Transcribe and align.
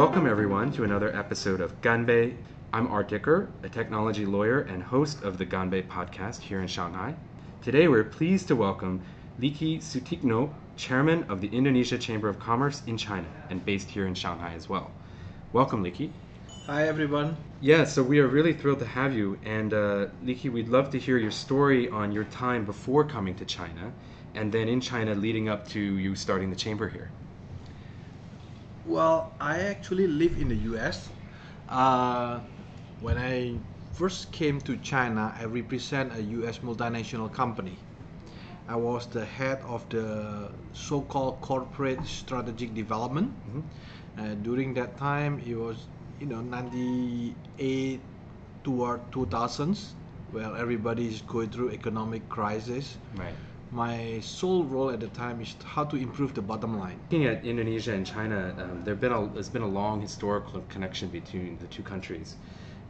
Welcome, 0.00 0.26
everyone, 0.26 0.72
to 0.72 0.84
another 0.84 1.14
episode 1.14 1.60
of 1.60 1.78
Ganbei. 1.82 2.34
I'm 2.72 2.86
Art 2.86 3.08
Dicker, 3.08 3.50
a 3.62 3.68
technology 3.68 4.24
lawyer 4.24 4.62
and 4.62 4.82
host 4.82 5.22
of 5.22 5.36
the 5.36 5.44
Ganbei 5.44 5.86
podcast 5.88 6.40
here 6.40 6.62
in 6.62 6.68
Shanghai. 6.68 7.14
Today, 7.62 7.86
we're 7.86 8.04
pleased 8.04 8.48
to 8.48 8.56
welcome 8.56 9.02
Liky 9.38 9.76
Sutikno, 9.76 10.54
chairman 10.78 11.26
of 11.28 11.42
the 11.42 11.48
Indonesia 11.48 11.98
Chamber 11.98 12.30
of 12.30 12.40
Commerce 12.40 12.80
in 12.86 12.96
China 12.96 13.26
and 13.50 13.62
based 13.66 13.90
here 13.90 14.06
in 14.06 14.14
Shanghai 14.14 14.54
as 14.54 14.70
well. 14.70 14.90
Welcome, 15.52 15.84
Liky. 15.84 16.12
Hi, 16.66 16.88
everyone. 16.88 17.36
Yeah, 17.60 17.84
so 17.84 18.02
we 18.02 18.20
are 18.20 18.26
really 18.26 18.54
thrilled 18.54 18.78
to 18.78 18.86
have 18.86 19.14
you. 19.14 19.38
And 19.44 19.74
uh, 19.74 20.06
Liky, 20.24 20.50
we'd 20.50 20.70
love 20.70 20.88
to 20.92 20.98
hear 20.98 21.18
your 21.18 21.30
story 21.30 21.90
on 21.90 22.10
your 22.10 22.24
time 22.24 22.64
before 22.64 23.04
coming 23.04 23.34
to 23.34 23.44
China 23.44 23.92
and 24.34 24.50
then 24.50 24.66
in 24.66 24.80
China 24.80 25.14
leading 25.14 25.50
up 25.50 25.68
to 25.68 25.78
you 25.78 26.16
starting 26.16 26.48
the 26.48 26.56
chamber 26.56 26.88
here. 26.88 27.10
Well, 28.86 29.32
I 29.40 29.60
actually 29.60 30.06
live 30.06 30.38
in 30.38 30.48
the 30.48 30.56
US. 30.72 31.10
Uh, 31.68 32.40
when 33.00 33.18
I 33.18 33.54
first 33.92 34.32
came 34.32 34.60
to 34.62 34.76
China, 34.78 35.34
I 35.38 35.44
represent 35.44 36.12
a 36.12 36.22
US 36.40 36.58
multinational 36.58 37.32
company. 37.32 37.76
I 38.68 38.76
was 38.76 39.06
the 39.06 39.24
head 39.24 39.60
of 39.66 39.88
the 39.90 40.50
so-called 40.72 41.40
corporate 41.40 42.06
strategic 42.06 42.74
development. 42.74 43.32
Uh, 44.16 44.34
during 44.42 44.74
that 44.74 44.96
time, 44.96 45.40
it 45.46 45.56
was 45.56 45.86
you 46.18 46.26
know 46.26 46.40
98 46.40 48.00
toward 48.64 49.00
2000s, 49.12 49.94
where 50.32 50.56
everybody 50.56 51.08
is 51.08 51.20
going 51.22 51.50
through 51.50 51.70
economic 51.70 52.28
crisis. 52.28 52.96
Right. 53.16 53.34
My 53.72 54.18
sole 54.20 54.64
role 54.64 54.90
at 54.90 54.98
the 54.98 55.08
time 55.08 55.40
is 55.40 55.54
how 55.64 55.84
to 55.84 55.96
improve 55.96 56.34
the 56.34 56.42
bottom 56.42 56.76
line. 56.78 56.98
Looking 57.10 57.26
at 57.26 57.44
Indonesia 57.44 57.94
and 57.94 58.04
China, 58.04 58.52
um, 58.58 58.82
there 58.84 58.96
been 58.96 59.12
a, 59.12 59.28
there's 59.28 59.48
been 59.48 59.62
a 59.62 59.68
long 59.68 60.00
historical 60.00 60.62
connection 60.68 61.08
between 61.08 61.56
the 61.58 61.68
two 61.68 61.82
countries. 61.82 62.36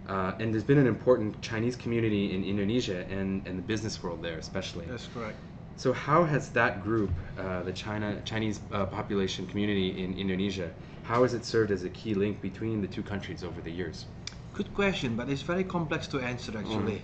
Uh, 0.08 0.32
and 0.40 0.52
there's 0.52 0.64
been 0.64 0.78
an 0.78 0.86
important 0.86 1.40
Chinese 1.42 1.76
community 1.76 2.34
in 2.34 2.44
Indonesia 2.44 3.04
and, 3.10 3.46
and 3.46 3.58
the 3.58 3.62
business 3.62 4.02
world 4.02 4.22
there, 4.22 4.38
especially. 4.38 4.86
That's 4.86 5.06
correct. 5.12 5.36
So, 5.76 5.92
how 5.92 6.24
has 6.24 6.48
that 6.50 6.82
group, 6.82 7.10
uh, 7.38 7.62
the 7.62 7.72
China 7.72 8.20
Chinese 8.24 8.60
uh, 8.72 8.86
population 8.86 9.46
community 9.46 10.02
in 10.02 10.18
Indonesia, 10.18 10.72
how 11.02 11.22
has 11.22 11.34
it 11.34 11.44
served 11.44 11.70
as 11.70 11.84
a 11.84 11.90
key 11.90 12.14
link 12.14 12.40
between 12.40 12.80
the 12.80 12.88
two 12.88 13.02
countries 13.02 13.44
over 13.44 13.60
the 13.60 13.70
years? 13.70 14.06
Good 14.54 14.72
question, 14.74 15.14
but 15.14 15.28
it's 15.28 15.42
very 15.42 15.64
complex 15.64 16.06
to 16.08 16.20
answer 16.20 16.56
actually. 16.56 17.02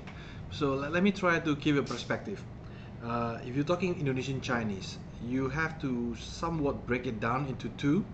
So 0.50 0.74
let, 0.74 0.92
let 0.92 1.02
me 1.02 1.12
try 1.12 1.38
to 1.38 1.56
give 1.56 1.76
a 1.76 1.82
perspective. 1.82 2.42
Uh, 3.04 3.38
if 3.46 3.54
you're 3.54 3.64
talking 3.64 3.98
Indonesian 3.98 4.40
Chinese, 4.40 4.98
you 5.22 5.48
have 5.48 5.80
to 5.80 6.14
somewhat 6.16 6.86
break 6.86 7.06
it 7.06 7.20
down 7.20 7.46
into 7.46 7.68
two. 7.76 8.04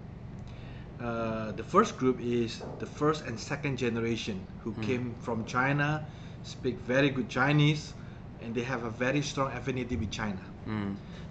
Uh, 1.01 1.53
the 1.53 1.63
first 1.63 1.97
group 1.99 2.21
is 2.21 2.63
the 2.79 2.87
first 2.87 3.25
and 3.27 3.39
second 3.39 3.77
generation 3.77 4.41
who 4.63 4.73
came 4.83 5.15
from 5.21 5.45
China, 5.45 6.05
speak 6.43 6.79
very 6.81 7.11
good 7.11 7.29
Chinese, 7.29 7.95
and 8.43 8.55
they 8.55 8.63
have 8.63 8.85
a 8.85 8.91
very 8.91 9.23
strong 9.23 9.51
affinity 9.53 9.97
with 9.97 10.11
China. 10.11 10.41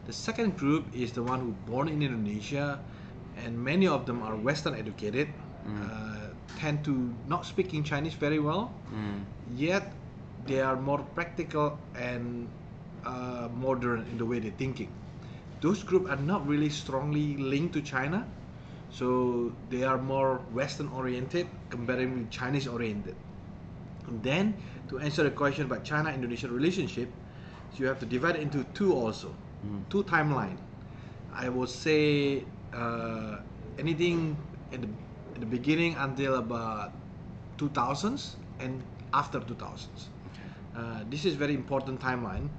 The 0.07 0.13
second 0.13 0.57
group 0.57 0.85
is 0.93 1.11
the 1.11 1.23
one 1.23 1.39
who 1.39 1.51
born 1.69 1.87
in 1.87 2.01
Indonesia, 2.01 2.79
and 3.37 3.57
many 3.57 3.87
of 3.87 4.05
them 4.05 4.21
are 4.23 4.35
Western 4.35 4.75
educated, 4.75 5.27
uh, 5.83 6.27
tend 6.57 6.83
to 6.85 7.13
not 7.27 7.45
speaking 7.45 7.83
Chinese 7.83 8.13
very 8.15 8.39
well, 8.39 8.73
yet 9.55 9.93
they 10.47 10.59
are 10.59 10.75
more 10.75 10.99
practical 11.15 11.77
and 11.95 12.47
uh, 13.05 13.49
modern 13.53 14.05
in 14.11 14.17
the 14.17 14.25
way 14.25 14.39
they're 14.39 14.51
thinking. 14.51 14.91
Those 15.61 15.83
groups 15.83 16.09
are 16.09 16.17
not 16.17 16.47
really 16.47 16.69
strongly 16.69 17.37
linked 17.37 17.73
to 17.73 17.81
China, 17.81 18.25
so 18.89 19.53
they 19.69 19.83
are 19.83 19.97
more 19.97 20.37
Western 20.53 20.89
oriented 20.89 21.47
comparing 21.69 22.13
with 22.13 22.29
Chinese 22.31 22.67
oriented. 22.67 23.15
And 24.07 24.21
then 24.23 24.55
to 24.89 24.99
answer 24.99 25.23
the 25.23 25.31
question 25.31 25.65
about 25.65 25.83
China-Indonesia 25.83 26.49
relationship, 26.49 27.09
you 27.77 27.85
have 27.85 27.99
to 27.99 28.05
divide 28.05 28.35
it 28.35 28.41
into 28.41 28.63
two 28.73 28.93
also, 28.93 29.33
two 29.89 30.03
timeline. 30.03 30.57
I 31.33 31.47
would 31.49 31.69
say 31.69 32.43
uh, 32.73 33.37
anything 33.79 34.35
in 34.71 34.81
the, 34.81 34.89
in 35.35 35.39
the 35.39 35.45
beginning 35.45 35.95
until 35.95 36.35
about 36.35 36.91
2000s 37.57 38.35
and 38.59 38.83
after 39.13 39.39
2000s. 39.39 39.87
Uh, 40.75 41.03
this 41.09 41.25
is 41.25 41.35
very 41.35 41.53
important 41.53 41.99
timeline. 41.99 42.49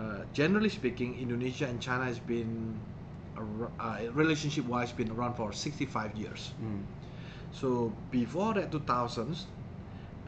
Uh, 0.00 0.24
generally 0.32 0.70
speaking, 0.70 1.18
Indonesia 1.20 1.66
and 1.66 1.78
China 1.80 2.04
has 2.04 2.18
been 2.18 2.80
uh, 3.36 3.98
relationship-wise 4.12 4.92
been 4.92 5.10
around 5.10 5.34
for 5.34 5.52
65 5.52 6.16
years. 6.16 6.52
So 7.52 7.92
before 8.10 8.54
that 8.54 8.70
2000s, 8.70 9.44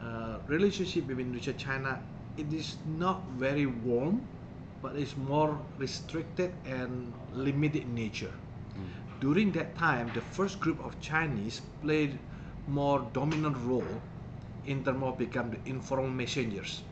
uh, 0.01 0.37
relationship 0.47 1.07
between 1.07 1.27
Indonesia 1.27 1.51
and 1.51 1.59
China, 1.59 2.01
it 2.37 2.53
is 2.53 2.77
not 2.97 3.23
very 3.37 3.65
warm, 3.65 4.21
but 4.81 4.95
it's 4.95 5.15
more 5.17 5.57
restricted 5.79 6.53
and 6.65 7.13
limited 7.33 7.83
in 7.83 7.95
nature. 7.95 8.33
During 9.21 9.51
that 9.53 9.75
time, 9.75 10.11
the 10.13 10.21
first 10.21 10.59
group 10.59 10.83
of 10.85 10.99
Chinese 10.99 11.61
played 11.81 12.19
more 12.67 13.07
dominant 13.13 13.57
role 13.65 14.01
in 14.65 14.83
terms 14.83 15.01
of 15.03 15.17
become 15.17 15.49
the 15.51 15.59
informal 15.65 16.09
messengers. 16.09 16.83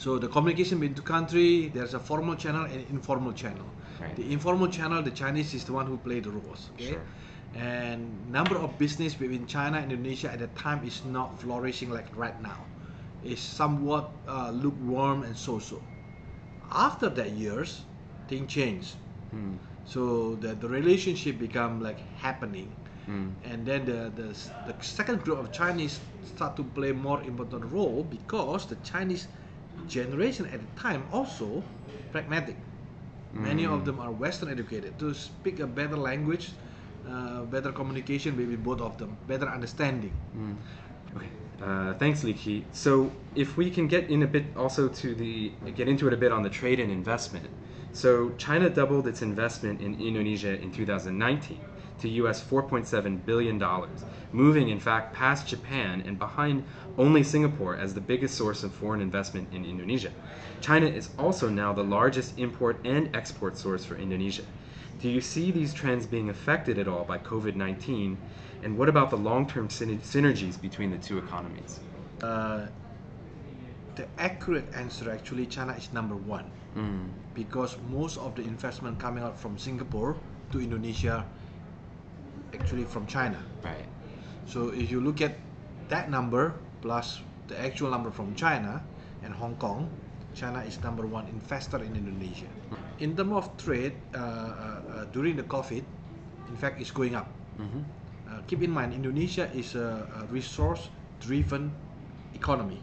So 0.00 0.18
the 0.18 0.28
communication 0.28 0.80
between 0.80 0.94
two 0.94 1.02
country, 1.02 1.68
there's 1.74 1.92
a 1.92 2.00
formal 2.00 2.34
channel 2.34 2.64
and 2.64 2.86
informal 2.88 3.34
channel. 3.34 3.66
Right. 4.00 4.16
The 4.16 4.32
informal 4.32 4.68
channel, 4.68 5.02
the 5.02 5.10
Chinese 5.10 5.52
is 5.52 5.64
the 5.64 5.74
one 5.74 5.86
who 5.86 5.98
play 5.98 6.20
the 6.20 6.30
roles. 6.30 6.70
Okay. 6.72 6.92
Sure. 6.92 7.02
And 7.54 8.00
number 8.32 8.56
of 8.56 8.78
business 8.78 9.12
between 9.12 9.46
China 9.46 9.76
and 9.76 9.92
Indonesia 9.92 10.32
at 10.32 10.38
the 10.38 10.46
time 10.56 10.86
is 10.86 11.04
not 11.04 11.38
flourishing 11.38 11.90
like 11.90 12.06
right 12.16 12.40
now. 12.40 12.64
It's 13.22 13.42
somewhat 13.42 14.08
uh, 14.26 14.50
lukewarm 14.52 15.22
and 15.24 15.36
so-so. 15.36 15.82
After 16.72 17.10
that 17.10 17.32
years, 17.32 17.82
thing 18.26 18.46
changed. 18.46 18.96
So 19.84 20.36
the, 20.36 20.54
the 20.54 20.68
relationship 20.68 21.38
become 21.38 21.82
like 21.82 22.00
happening. 22.16 22.72
And 23.44 23.66
then 23.66 23.84
the, 23.84 24.12
the, 24.16 24.28
the 24.70 24.74
second 24.80 25.24
group 25.24 25.38
of 25.40 25.52
Chinese 25.52 26.00
start 26.24 26.56
to 26.56 26.62
play 26.62 26.92
more 26.92 27.20
important 27.24 27.64
role 27.72 28.06
because 28.08 28.64
the 28.66 28.76
Chinese 28.76 29.26
generation 29.90 30.46
at 30.46 30.60
the 30.62 30.80
time 30.80 31.02
also 31.12 31.62
pragmatic. 32.12 32.56
Many 33.32 33.64
of 33.66 33.84
them 33.84 34.00
are 34.00 34.10
Western 34.10 34.50
educated 34.50 34.98
to 34.98 35.14
speak 35.14 35.60
a 35.60 35.66
better 35.66 35.96
language, 35.96 36.50
uh, 37.08 37.42
better 37.42 37.70
communication 37.70 38.34
between 38.34 38.62
both 38.62 38.80
of 38.80 38.98
them, 38.98 39.16
better 39.28 39.46
understanding. 39.46 40.12
Okay. 41.16 41.28
Uh, 41.62 41.94
thanks, 41.94 42.24
Liky. 42.24 42.64
So, 42.72 43.12
if 43.34 43.56
we 43.56 43.70
can 43.70 43.86
get 43.86 44.10
in 44.10 44.22
a 44.22 44.26
bit 44.26 44.46
also 44.56 44.88
to 44.88 45.14
the 45.14 45.52
get 45.76 45.88
into 45.88 46.08
it 46.08 46.12
a 46.12 46.16
bit 46.16 46.32
on 46.32 46.42
the 46.42 46.50
trade 46.50 46.80
and 46.80 46.90
investment. 46.90 47.46
So, 47.92 48.30
China 48.38 48.70
doubled 48.70 49.06
its 49.06 49.22
investment 49.22 49.80
in 49.80 50.00
Indonesia 50.00 50.58
in 50.60 50.72
2019 50.72 51.58
to 52.00 52.08
US 52.08 52.42
4.7 52.42 53.24
billion 53.24 53.58
dollars, 53.58 54.04
moving 54.32 54.68
in 54.68 54.80
fact 54.80 55.14
past 55.14 55.48
Japan 55.48 56.02
and 56.06 56.18
behind 56.18 56.64
only 56.98 57.22
Singapore 57.22 57.76
as 57.76 57.94
the 57.94 58.00
biggest 58.00 58.36
source 58.36 58.62
of 58.62 58.72
foreign 58.72 59.00
investment 59.00 59.48
in 59.52 59.64
Indonesia. 59.64 60.10
China 60.60 60.86
is 60.86 61.10
also 61.18 61.48
now 61.48 61.72
the 61.72 61.84
largest 61.84 62.38
import 62.38 62.78
and 62.84 63.14
export 63.14 63.56
source 63.56 63.84
for 63.84 63.96
Indonesia. 63.96 64.44
Do 65.00 65.08
you 65.08 65.20
see 65.20 65.50
these 65.50 65.72
trends 65.72 66.06
being 66.06 66.28
affected 66.28 66.78
at 66.78 66.86
all 66.86 67.04
by 67.04 67.18
COVID 67.18 67.56
19? 67.56 68.18
And 68.62 68.76
what 68.76 68.88
about 68.88 69.08
the 69.10 69.16
long 69.16 69.46
term 69.48 69.68
synergies 69.68 70.60
between 70.60 70.90
the 70.90 70.98
two 70.98 71.18
economies? 71.18 71.80
Uh, 72.22 72.66
the 73.94 74.06
accurate 74.18 74.66
answer 74.74 75.10
actually 75.10 75.46
China 75.46 75.72
is 75.72 75.92
number 75.92 76.16
one 76.16 76.50
because 77.34 77.76
most 77.90 78.16
of 78.18 78.34
the 78.36 78.42
investment 78.42 78.98
coming 78.98 79.22
out 79.24 79.38
from 79.38 79.58
Singapore 79.58 80.16
to 80.52 80.60
Indonesia 80.60 81.26
actually 82.54 82.84
from 82.84 83.06
China. 83.06 83.38
Right. 83.62 83.86
So 84.46 84.70
if 84.70 84.90
you 84.90 85.00
look 85.00 85.20
at 85.20 85.38
that 85.88 86.10
number 86.10 86.54
plus 86.82 87.20
the 87.48 87.58
actual 87.58 87.90
number 87.90 88.10
from 88.10 88.34
China 88.34 88.82
and 89.22 89.34
Hong 89.34 89.56
Kong, 89.56 89.90
China 90.34 90.60
is 90.62 90.78
number 90.82 91.06
one 91.06 91.26
investor 91.28 91.82
in 91.82 91.94
Indonesia. 91.96 92.46
In 92.98 93.16
terms 93.16 93.32
of 93.34 93.56
trade, 93.56 93.94
uh, 94.14 94.18
uh, 94.18 94.22
uh, 94.22 95.04
during 95.10 95.36
the 95.36 95.42
COVID, 95.42 95.82
in 96.48 96.56
fact, 96.56 96.80
it's 96.80 96.90
going 96.90 97.14
up. 97.14 97.26
Uh, 98.30 98.38
keep 98.46 98.62
in 98.62 98.70
mind, 98.70 98.94
Indonesia 98.94 99.50
is 99.52 99.74
a, 99.74 100.06
a 100.22 100.26
resource-driven 100.30 101.72
economy. 102.34 102.78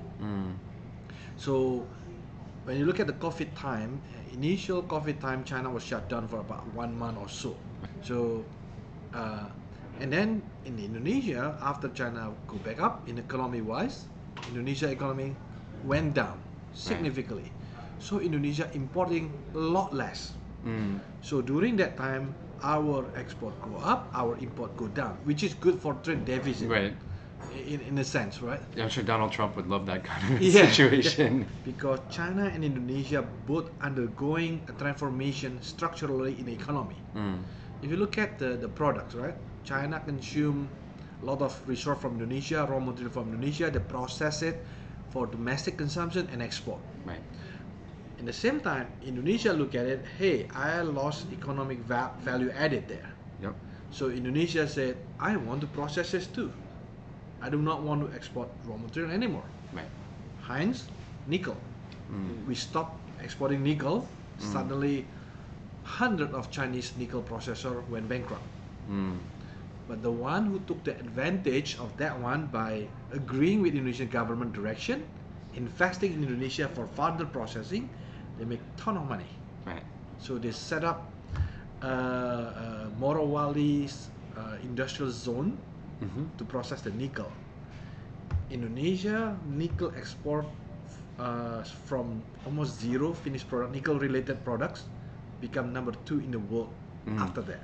So 1.38 1.88
when 2.68 2.78
you 2.78 2.86
look 2.86 3.00
at 3.00 3.08
the 3.08 3.16
COVID 3.16 3.56
time, 3.56 4.02
initial 4.34 4.84
COVID 4.84 5.22
time, 5.24 5.44
China 5.48 5.70
was 5.72 5.84
shut 5.84 6.10
down 6.10 6.28
for 6.28 6.40
about 6.44 6.68
one 6.76 6.92
month 7.00 7.18
or 7.18 7.30
so. 7.30 7.56
So, 8.04 8.44
uh, 9.14 9.48
and 10.00 10.12
then 10.12 10.44
in 10.66 10.78
Indonesia, 10.80 11.58
after 11.62 11.90
China 11.90 12.32
go 12.48 12.58
back 12.62 12.80
up 12.80 13.08
in 13.10 13.18
economy 13.18 13.62
wise, 13.62 14.06
Indonesia 14.50 14.90
economy 14.90 15.34
went 15.84 16.14
down 16.14 16.38
significantly. 16.74 17.52
So 18.00 18.20
Indonesia 18.22 18.70
importing 18.74 19.34
a 19.56 19.58
lot 19.58 19.94
less 19.94 20.38
Mm. 20.66 21.00
So 21.22 21.42
during 21.42 21.76
that 21.78 21.98
time, 21.98 22.36
our 22.64 23.06
export 23.16 23.54
go 23.62 23.78
up, 23.78 24.10
our 24.14 24.38
import 24.40 24.76
go 24.76 24.88
down, 24.88 25.18
which 25.24 25.44
is 25.44 25.54
good 25.54 25.80
for 25.80 25.94
trade 26.04 26.26
deficit. 26.26 26.70
Right. 26.70 26.94
In, 27.68 27.82
in 27.82 27.98
a 27.98 28.04
sense, 28.04 28.42
right? 28.42 28.60
I'm 28.78 28.90
sure 28.90 29.04
Donald 29.04 29.32
Trump 29.32 29.56
would 29.56 29.68
love 29.68 29.86
that 29.86 30.04
kind 30.04 30.36
of 30.36 30.42
Yeah, 30.42 30.70
situation. 30.70 31.48
Because 31.64 32.00
China 32.10 32.50
and 32.54 32.66
Indonesia 32.66 33.24
both 33.46 33.70
undergoing 33.82 34.62
a 34.68 34.74
transformation 34.74 35.62
structurally 35.62 36.36
in 36.40 36.46
the 36.46 36.54
economy. 36.54 36.98
Mm. 37.16 37.40
If 37.82 37.90
you 37.92 37.98
look 37.98 38.18
at 38.18 38.40
the, 38.40 38.58
the 38.58 38.68
products, 38.68 39.16
right? 39.16 39.36
China 39.64 40.00
consume 40.00 40.70
a 41.22 41.26
lot 41.26 41.42
of 41.42 41.60
resource 41.68 42.00
from 42.00 42.14
Indonesia, 42.14 42.66
raw 42.70 42.80
material 42.80 43.12
from 43.12 43.34
Indonesia, 43.34 43.70
they 43.70 43.80
process 43.80 44.42
it 44.42 44.66
for 45.10 45.28
domestic 45.28 45.78
consumption 45.78 46.28
and 46.32 46.42
export. 46.42 46.80
Right. 47.06 47.22
In 48.20 48.26
the 48.26 48.34
same 48.34 48.60
time, 48.60 48.88
Indonesia 49.06 49.54
look 49.54 49.76
at 49.76 49.86
it, 49.86 50.06
hey, 50.18 50.48
I 50.56 50.82
lost 50.82 51.28
economic 51.32 51.80
va- 51.80 52.12
value 52.22 52.50
added 52.52 52.88
there. 52.88 53.10
Yep. 53.42 53.54
So 53.92 54.10
Indonesia 54.10 54.68
said, 54.68 54.98
I 55.20 55.36
want 55.38 55.62
to 55.62 55.68
process 55.68 56.12
this 56.12 56.28
too. 56.28 56.52
I 57.42 57.50
do 57.50 57.62
not 57.62 57.84
want 57.84 58.02
to 58.02 58.16
export 58.16 58.50
raw 58.66 58.78
material 58.78 59.12
anymore. 59.12 59.46
Right. 59.72 59.90
Hence, 60.48 60.88
nickel. 61.28 61.58
Mm. 62.12 62.46
We 62.48 62.56
stopped 62.56 62.98
exporting 63.22 63.62
nickel. 63.64 64.08
Mm. 64.40 64.54
Suddenly, 64.54 65.06
hundred 65.88 66.36
of 66.36 66.52
Chinese 66.52 66.92
nickel 67.00 67.24
processor 67.24 67.80
went 67.88 68.12
bankrupt. 68.12 68.44
Mm. 68.92 69.16
But 69.88 70.04
the 70.04 70.12
one 70.12 70.52
who 70.52 70.60
took 70.68 70.84
the 70.84 70.92
advantage 71.00 71.80
of 71.80 71.96
that 71.96 72.20
one 72.20 72.52
by 72.52 72.88
agreeing 73.16 73.64
with 73.64 73.72
Indonesian 73.72 74.12
government 74.12 74.52
direction, 74.52 75.08
investing 75.56 76.12
in 76.12 76.28
Indonesia 76.28 76.68
for 76.68 76.88
further 76.92 77.24
processing, 77.26 77.88
they 78.38 78.44
make 78.44 78.60
ton 78.76 78.98
of 79.00 79.08
money. 79.08 79.32
Right. 79.66 79.84
So 80.20 80.38
they 80.38 80.52
set 80.52 80.84
up 80.84 81.08
uh, 81.82 81.88
uh, 81.88 82.88
Morowali's 83.00 84.10
uh, 84.36 84.60
industrial 84.62 85.12
zone 85.12 85.58
Mm-hmm. 85.98 86.38
to 86.38 86.46
process 86.46 86.86
the 86.86 86.92
nickel. 86.94 87.26
Indonesia 88.54 89.34
nickel 89.50 89.92
export 89.98 90.46
uh, 91.18 91.64
from 91.64 92.22
almost 92.46 92.78
zero 92.80 93.14
finished 93.18 93.50
product 93.50 93.74
nickel 93.74 93.98
related 93.98 94.38
products 94.46 94.86
become 95.40 95.74
number 95.74 95.94
two 96.06 96.20
in 96.20 96.32
the 96.32 96.40
world 96.40 96.70
Mm. 97.08 97.22
after 97.24 97.42
that. 97.42 97.64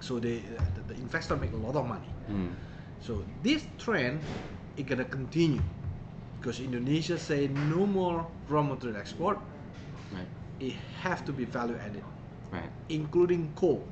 So 0.00 0.20
they 0.20 0.38
the, 0.38 0.94
the 0.94 1.00
investor 1.00 1.36
make 1.36 1.52
a 1.52 1.56
lot 1.56 1.74
of 1.74 1.86
money. 1.86 2.06
Mm. 2.30 2.54
So 3.00 3.24
this 3.42 3.66
trend 3.78 4.20
is 4.76 4.84
gonna 4.86 5.04
continue 5.04 5.60
because 6.38 6.60
Indonesia 6.60 7.18
say 7.18 7.48
no 7.48 7.86
more 7.86 8.24
raw 8.48 8.62
material 8.62 8.96
export. 8.98 9.38
Right. 10.14 10.26
It 10.60 10.74
have 11.02 11.24
to 11.26 11.32
be 11.32 11.44
value 11.44 11.76
added 11.82 12.04
Right. 12.52 12.70
including 12.88 13.50
coal. 13.54 13.82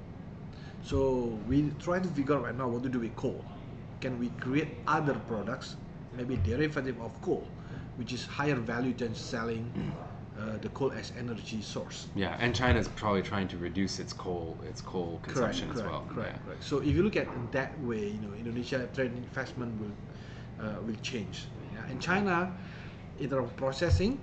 So 0.82 1.34
we 1.48 1.70
try 1.78 1.98
to 1.98 2.08
figure 2.08 2.34
out 2.36 2.44
right 2.44 2.56
now 2.56 2.68
what 2.68 2.82
to 2.84 2.88
do 2.88 3.00
with 3.00 3.14
coal. 3.16 3.44
Can 4.00 4.18
we 4.18 4.30
create 4.38 4.78
other 4.86 5.14
products, 5.26 5.76
maybe 6.16 6.36
derivative 6.36 7.00
of 7.02 7.10
coal, 7.22 7.46
which 7.96 8.12
is 8.12 8.24
higher 8.24 8.54
value 8.56 8.94
than 8.94 9.14
selling 9.14 9.66
uh, 10.38 10.56
the 10.58 10.68
coal 10.70 10.92
as 10.92 11.12
energy 11.18 11.60
source? 11.60 12.06
Yeah, 12.14 12.36
and 12.38 12.54
China 12.54 12.78
is 12.78 12.88
probably 12.88 13.22
trying 13.22 13.48
to 13.48 13.56
reduce 13.56 13.98
its 13.98 14.12
coal 14.12 14.56
its 14.68 14.80
coal 14.80 15.20
consumption 15.22 15.68
correct, 15.68 15.86
as 15.86 15.90
well. 15.90 16.06
Correct, 16.14 16.36
yeah. 16.36 16.44
correct. 16.44 16.64
So 16.64 16.78
if 16.78 16.94
you 16.94 17.02
look 17.02 17.16
at 17.16 17.26
in 17.26 17.48
that 17.52 17.78
way, 17.80 18.08
you 18.08 18.20
know, 18.20 18.34
Indonesia 18.34 18.88
trade 18.94 19.12
investment 19.12 19.72
will 19.80 19.94
uh, 20.64 20.80
will 20.86 20.96
change. 21.02 21.44
Yeah? 21.74 21.90
And 21.90 22.00
China, 22.00 22.52
in 23.18 23.30
terms 23.30 23.44
of 23.50 23.56
processing, 23.56 24.18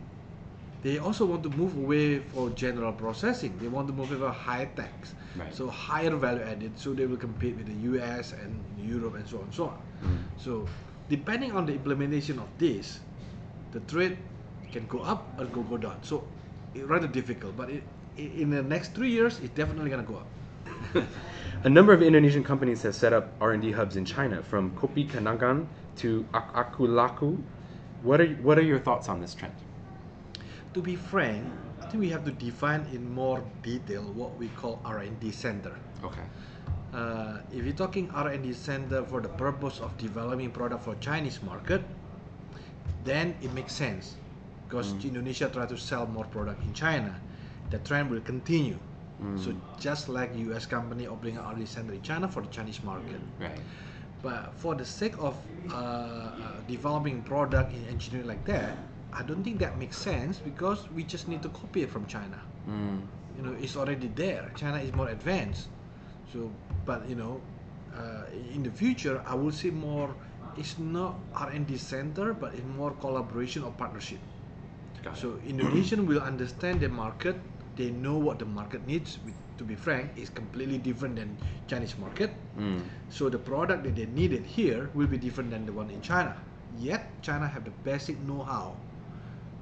they 0.84 1.00
also 1.00 1.26
want 1.26 1.44
to 1.44 1.50
move 1.50 1.76
away 1.78 2.20
for 2.20 2.50
general 2.52 2.94
processing. 2.94 3.58
They 3.60 3.68
want 3.68 3.88
to 3.88 3.94
move 3.94 4.12
over 4.12 4.30
high 4.30 4.66
tax, 4.76 5.16
Right. 5.36 5.54
so 5.54 5.68
higher 5.68 6.16
value 6.16 6.44
added. 6.44 6.78
So 6.80 6.94
they 6.94 7.06
will 7.08 7.18
compete 7.18 7.58
with 7.58 7.66
the 7.68 7.80
U.S. 7.98 8.32
and 8.34 8.64
Europe 8.78 9.16
and 9.16 9.28
so 9.28 9.38
on 9.38 9.44
and 9.44 9.54
so 9.54 9.64
on. 9.66 9.80
Mm. 10.04 10.18
So 10.38 10.68
depending 11.10 11.52
on 11.54 11.66
the 11.66 11.74
implementation 11.74 12.40
of 12.40 12.48
this, 12.58 13.00
the 13.72 13.80
trade 13.82 14.18
can 14.76 14.86
go 14.88 15.00
up 15.00 15.24
or 15.40 15.46
go 15.46 15.64
go 15.64 15.78
down. 15.78 15.98
So 16.04 16.24
it 16.76 16.86
rather 16.86 17.08
difficult, 17.08 17.56
but 17.56 17.70
it, 17.72 17.84
in 18.18 18.50
the 18.50 18.62
next 18.62 18.94
three 18.94 19.10
years, 19.10 19.40
it's 19.40 19.56
definitely 19.56 19.90
gonna 19.90 20.04
go 20.04 20.20
up. 20.24 20.28
A 21.64 21.70
number 21.70 21.94
of 21.94 22.04
Indonesian 22.04 22.44
companies 22.44 22.84
have 22.84 22.94
set 22.94 23.14
up 23.14 23.32
R&D 23.40 23.72
hubs 23.72 23.96
in 23.96 24.04
China, 24.06 24.44
from 24.44 24.72
Kopi 24.76 25.08
Kenangan 25.10 25.66
to 26.04 26.26
Ak- 26.34 26.54
Akulaku. 26.54 27.40
What 28.04 28.20
are 28.20 28.28
what 28.48 28.60
are 28.60 28.68
your 28.68 28.80
thoughts 28.80 29.08
on 29.08 29.22
this 29.24 29.34
trend? 29.34 29.56
To 30.76 30.82
be 30.82 30.96
frank, 31.00 31.48
I 31.82 31.88
think 31.88 32.02
we 32.04 32.10
have 32.12 32.26
to 32.26 32.36
define 32.36 32.84
in 32.92 33.08
more 33.08 33.40
detail 33.64 34.04
what 34.20 34.36
we 34.36 34.50
call 34.60 34.82
R&D 34.84 35.32
center. 35.32 35.72
Okay. 36.04 36.28
Uh, 36.92 37.40
if 37.56 37.64
you're 37.64 37.80
talking 37.80 38.12
R&D 38.12 38.52
center 38.54 39.04
for 39.08 39.22
the 39.22 39.32
purpose 39.40 39.80
of 39.80 39.96
developing 39.98 40.52
product 40.52 40.84
for 40.84 40.96
Chinese 41.00 41.40
market, 41.44 41.82
then 43.08 43.36
it 43.42 43.52
makes 43.54 43.72
sense 43.72 44.18
because 44.68 44.94
Mm. 44.94 45.06
Indonesia 45.14 45.48
try 45.50 45.66
to 45.66 45.78
sell 45.78 46.06
more 46.08 46.26
product 46.26 46.62
in 46.66 46.74
China. 46.74 47.14
The 47.70 47.80
trend 47.80 48.10
will 48.10 48.22
continue. 48.22 48.78
So 49.40 49.52
Mm. 49.52 49.62
just 49.80 50.10
like 50.10 50.36
US 50.36 50.66
company 50.68 51.08
opening 51.08 51.38
an 51.38 51.44
R&D 51.46 51.66
center 51.66 51.94
in 51.94 52.02
China 52.02 52.28
for 52.28 52.42
the 52.42 52.52
Chinese 52.52 52.84
market. 52.84 53.22
Right. 53.40 53.62
But 54.22 54.54
for 54.58 54.76
the 54.76 54.84
sake 54.86 55.16
of 55.20 55.38
uh, 55.70 55.76
uh, 55.76 56.62
developing 56.68 57.22
product 57.24 57.74
in 57.74 57.86
engineering 57.88 58.28
like 58.28 58.44
that, 58.46 58.76
I 59.14 59.24
don't 59.24 59.44
think 59.44 59.60
that 59.60 59.78
makes 59.80 59.96
sense 59.98 60.38
because 60.44 60.90
we 60.92 61.04
just 61.08 61.28
need 61.32 61.42
to 61.44 61.50
copy 61.50 61.84
it 61.84 61.90
from 61.90 62.06
China. 62.06 62.38
Mm. 62.68 63.02
You 63.38 63.42
know, 63.44 63.54
it's 63.60 63.76
already 63.78 64.10
there. 64.14 64.52
China 64.56 64.78
is 64.84 64.92
more 64.94 65.10
advanced. 65.10 65.70
So, 66.34 66.52
but 66.86 67.08
you 67.08 67.16
know, 67.16 67.40
uh, 67.96 68.26
in 68.54 68.64
the 68.64 68.72
future, 68.72 69.24
I 69.26 69.36
will 69.36 69.52
see 69.54 69.72
more. 69.72 70.12
It's 70.58 70.78
not 70.80 71.16
R&D 71.36 71.78
center, 71.78 72.34
but 72.34 72.54
it's 72.54 72.68
more 72.78 72.92
collaboration 73.00 73.64
or 73.64 73.72
partnership. 73.72 74.20
So 75.14 75.38
Indonesian 75.46 76.06
will 76.08 76.22
understand 76.22 76.82
the 76.82 76.90
market. 76.90 77.36
They 77.76 77.92
know 77.92 78.18
what 78.18 78.40
the 78.40 78.46
market 78.46 78.86
needs. 78.88 79.20
To 79.58 79.64
be 79.64 79.76
frank, 79.76 80.12
is 80.18 80.30
completely 80.30 80.78
different 80.78 81.16
than 81.16 81.38
Chinese 81.68 81.96
market. 81.98 82.32
Mm. 82.60 82.82
So 83.10 83.30
the 83.30 83.38
product 83.40 83.84
that 83.84 83.96
they 83.96 84.06
needed 84.08 84.44
here 84.46 84.90
will 84.94 85.08
be 85.08 85.18
different 85.18 85.50
than 85.52 85.66
the 85.66 85.72
one 85.72 85.90
in 85.90 86.02
China. 86.02 86.36
Yet 86.78 87.08
China 87.22 87.48
have 87.48 87.64
the 87.64 87.72
basic 87.84 88.20
know-how. 88.28 88.76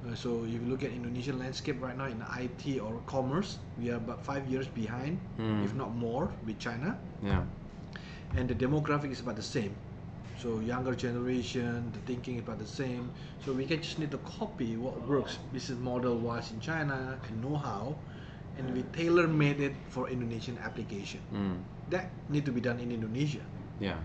Uh, 0.02 0.14
so 0.14 0.42
if 0.44 0.52
you 0.52 0.66
look 0.66 0.82
at 0.82 0.90
Indonesian 0.90 1.38
landscape 1.38 1.80
right 1.80 1.96
now 1.96 2.06
in 2.06 2.18
IT 2.38 2.80
or 2.80 3.00
commerce, 3.06 3.58
we 3.78 3.90
are 3.90 3.96
about 3.96 4.24
five 4.24 4.46
years 4.50 4.66
behind, 4.66 5.18
Mm. 5.38 5.64
if 5.64 5.74
not 5.74 5.94
more, 5.94 6.32
with 6.44 6.58
China. 6.58 6.98
Yeah. 7.22 7.44
And 8.34 8.48
the 8.48 8.54
demographic 8.54 9.12
is 9.12 9.20
about 9.20 9.36
the 9.36 9.46
same. 9.46 9.74
So 10.38 10.60
younger 10.60 10.94
generation, 10.94 11.90
the 11.92 12.00
thinking 12.00 12.36
is 12.36 12.42
about 12.42 12.58
the 12.58 12.66
same. 12.66 13.10
So 13.44 13.52
we 13.52 13.66
can 13.66 13.80
just 13.80 13.98
need 13.98 14.10
to 14.10 14.18
copy 14.18 14.76
what 14.76 15.06
works 15.06 15.38
business 15.52 15.78
model 15.78 16.16
wise 16.16 16.50
in 16.50 16.60
China 16.60 17.18
and 17.28 17.42
know-how, 17.42 17.96
and 18.58 18.74
we 18.74 18.82
tailor-made 18.92 19.60
it 19.60 19.74
for 19.88 20.08
Indonesian 20.08 20.58
application. 20.62 21.20
Mm. 21.32 21.62
That 21.90 22.10
need 22.28 22.44
to 22.46 22.52
be 22.52 22.60
done 22.60 22.78
in 22.80 22.90
Indonesia. 22.90 23.40
Yeah. 23.80 23.96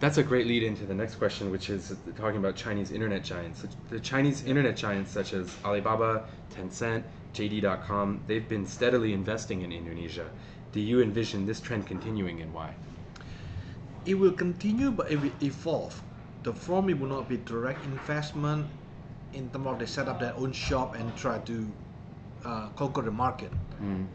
That's 0.00 0.18
a 0.18 0.22
great 0.22 0.46
lead 0.46 0.64
into 0.64 0.84
the 0.84 0.94
next 0.94 1.14
question, 1.14 1.50
which 1.50 1.70
is 1.70 1.94
talking 2.16 2.38
about 2.38 2.56
Chinese 2.56 2.90
internet 2.90 3.22
giants. 3.22 3.64
The 3.90 4.00
Chinese 4.00 4.44
internet 4.44 4.76
giants, 4.76 5.10
such 5.12 5.32
as 5.32 5.56
Alibaba, 5.64 6.24
Tencent, 6.54 7.04
JD.com, 7.32 8.20
they've 8.26 8.48
been 8.48 8.66
steadily 8.66 9.12
investing 9.12 9.62
in 9.62 9.72
Indonesia. 9.72 10.28
Do 10.72 10.80
you 10.80 11.00
envision 11.00 11.46
this 11.46 11.60
trend 11.60 11.86
continuing 11.86 12.42
and 12.42 12.52
why? 12.52 12.74
It 14.06 14.14
will 14.14 14.32
continue 14.32 14.90
but 14.90 15.10
it 15.10 15.20
will 15.20 15.32
evolve 15.42 16.02
the 16.42 16.52
form 16.52 16.88
it 16.90 16.98
will 16.98 17.08
not 17.08 17.28
be 17.28 17.36
direct 17.38 17.84
investment 17.84 18.66
in 19.32 19.48
terms 19.50 19.66
of 19.66 19.78
they 19.78 19.86
set 19.86 20.08
up 20.08 20.20
their 20.20 20.34
own 20.36 20.52
shop 20.52 20.94
and 20.94 21.14
try 21.16 21.38
to 21.40 21.66
uh, 22.44 22.68
conquer 22.76 23.02
the 23.02 23.10
market 23.10 23.50
Mm. 23.82 24.06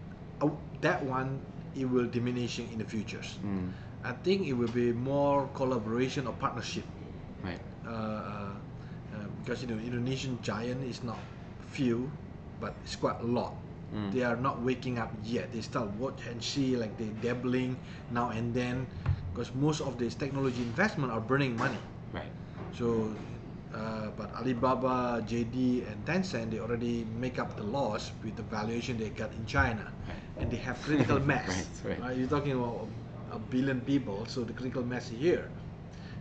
uh, 0.41 0.50
that 0.81 1.03
one 1.03 1.41
it 1.75 1.86
will 1.86 2.05
diminishing 2.08 2.72
in 2.72 2.79
the 2.79 2.86
futures 2.86 3.38
Mm. 3.43 3.72
i 4.03 4.13
think 4.24 4.48
it 4.48 4.53
will 4.53 4.72
be 4.72 4.93
more 4.93 5.48
collaboration 5.53 6.27
or 6.27 6.34
partnership 6.34 6.86
Right. 7.43 7.60
uh, 7.86 7.89
uh, 7.91 8.53
uh, 9.13 9.27
because 9.43 9.62
you 9.63 9.67
know 9.67 9.79
indonesian 9.81 10.39
giant 10.41 10.84
is 10.84 11.03
not 11.03 11.19
few 11.67 12.10
but 12.60 12.75
it's 12.84 12.96
quite 12.96 13.19
a 13.22 13.25
lot 13.27 13.55
Mm. 13.91 14.12
they 14.13 14.22
are 14.24 14.38
not 14.38 14.62
waking 14.62 15.00
up 15.01 15.10
yet 15.25 15.51
they 15.51 15.62
start 15.65 15.89
watch 15.98 16.22
and 16.29 16.38
see 16.43 16.77
like 16.77 16.93
they 16.98 17.10
dabbling 17.25 17.74
now 18.13 18.29
and 18.29 18.53
then 18.53 18.86
because 19.39 19.55
most 19.55 19.79
of 19.79 19.98
this 19.98 20.15
technology 20.15 20.62
investment 20.62 21.12
are 21.13 21.22
burning 21.22 21.55
money 21.55 21.79
Right. 22.12 22.27
so 22.75 23.15
uh, 23.74 24.10
but 24.17 24.27
alibaba 24.36 25.24
jd 25.25 25.88
and 25.88 25.96
tencent 26.05 26.51
they 26.51 26.60
already 26.60 27.05
make 27.24 27.39
up 27.39 27.55
the 27.55 27.63
loss 27.63 28.12
with 28.24 28.36
the 28.36 28.43
valuation 28.43 28.98
they 28.98 29.10
got 29.10 29.31
in 29.39 29.46
china 29.46 29.86
Right. 30.10 30.19
and 30.43 30.51
they 30.51 30.58
have 30.67 30.75
critical 30.81 31.19
mass 31.31 31.69
Right, 31.86 32.00
right. 32.01 32.17
you're 32.17 32.27
talking 32.27 32.51
about 32.51 32.88
a 33.31 33.39
billion 33.39 33.79
people 33.79 34.25
so 34.25 34.43
the 34.43 34.51
critical 34.51 34.84
mass 34.84 35.10
is 35.12 35.19
here 35.19 35.48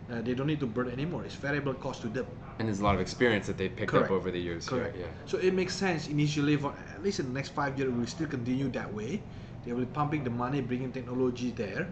uh, 0.09 0.21
they 0.21 0.33
don't 0.33 0.47
need 0.47 0.61
to 0.61 0.67
burn 0.67 0.87
anymore 0.89 1.25
it's 1.25 1.35
variable 1.35 1.73
cost 1.73 2.01
to 2.03 2.07
them 2.07 2.27
And 2.59 2.67
there's 2.67 2.79
a 2.79 2.87
lot 2.87 2.95
of 2.95 3.01
experience 3.01 3.47
that 3.47 3.57
they've 3.59 3.75
picked 3.79 3.91
Correct. 3.91 4.11
up 4.11 4.15
over 4.19 4.31
the 4.35 4.39
years. 4.47 4.63
here, 4.67 4.79
Correct. 4.79 4.95
Yeah. 4.99 5.07
So 5.31 5.35
it 5.47 5.53
makes 5.59 5.73
sense 5.85 6.01
initially 6.15 6.55
for 6.63 6.71
at 6.95 7.01
least 7.05 7.19
in 7.23 7.27
the 7.31 7.35
next 7.39 7.51
five 7.59 7.71
years, 7.79 7.87
we 7.93 7.99
will 8.03 8.13
still 8.17 8.27
continue 8.27 8.67
that 8.79 8.89
way. 8.99 9.11
They 9.63 9.71
will 9.71 9.85
be 9.87 9.93
pumping 9.99 10.21
the 10.27 10.33
money, 10.43 10.59
bringing 10.71 10.91
technology 10.91 11.49
there. 11.63 11.87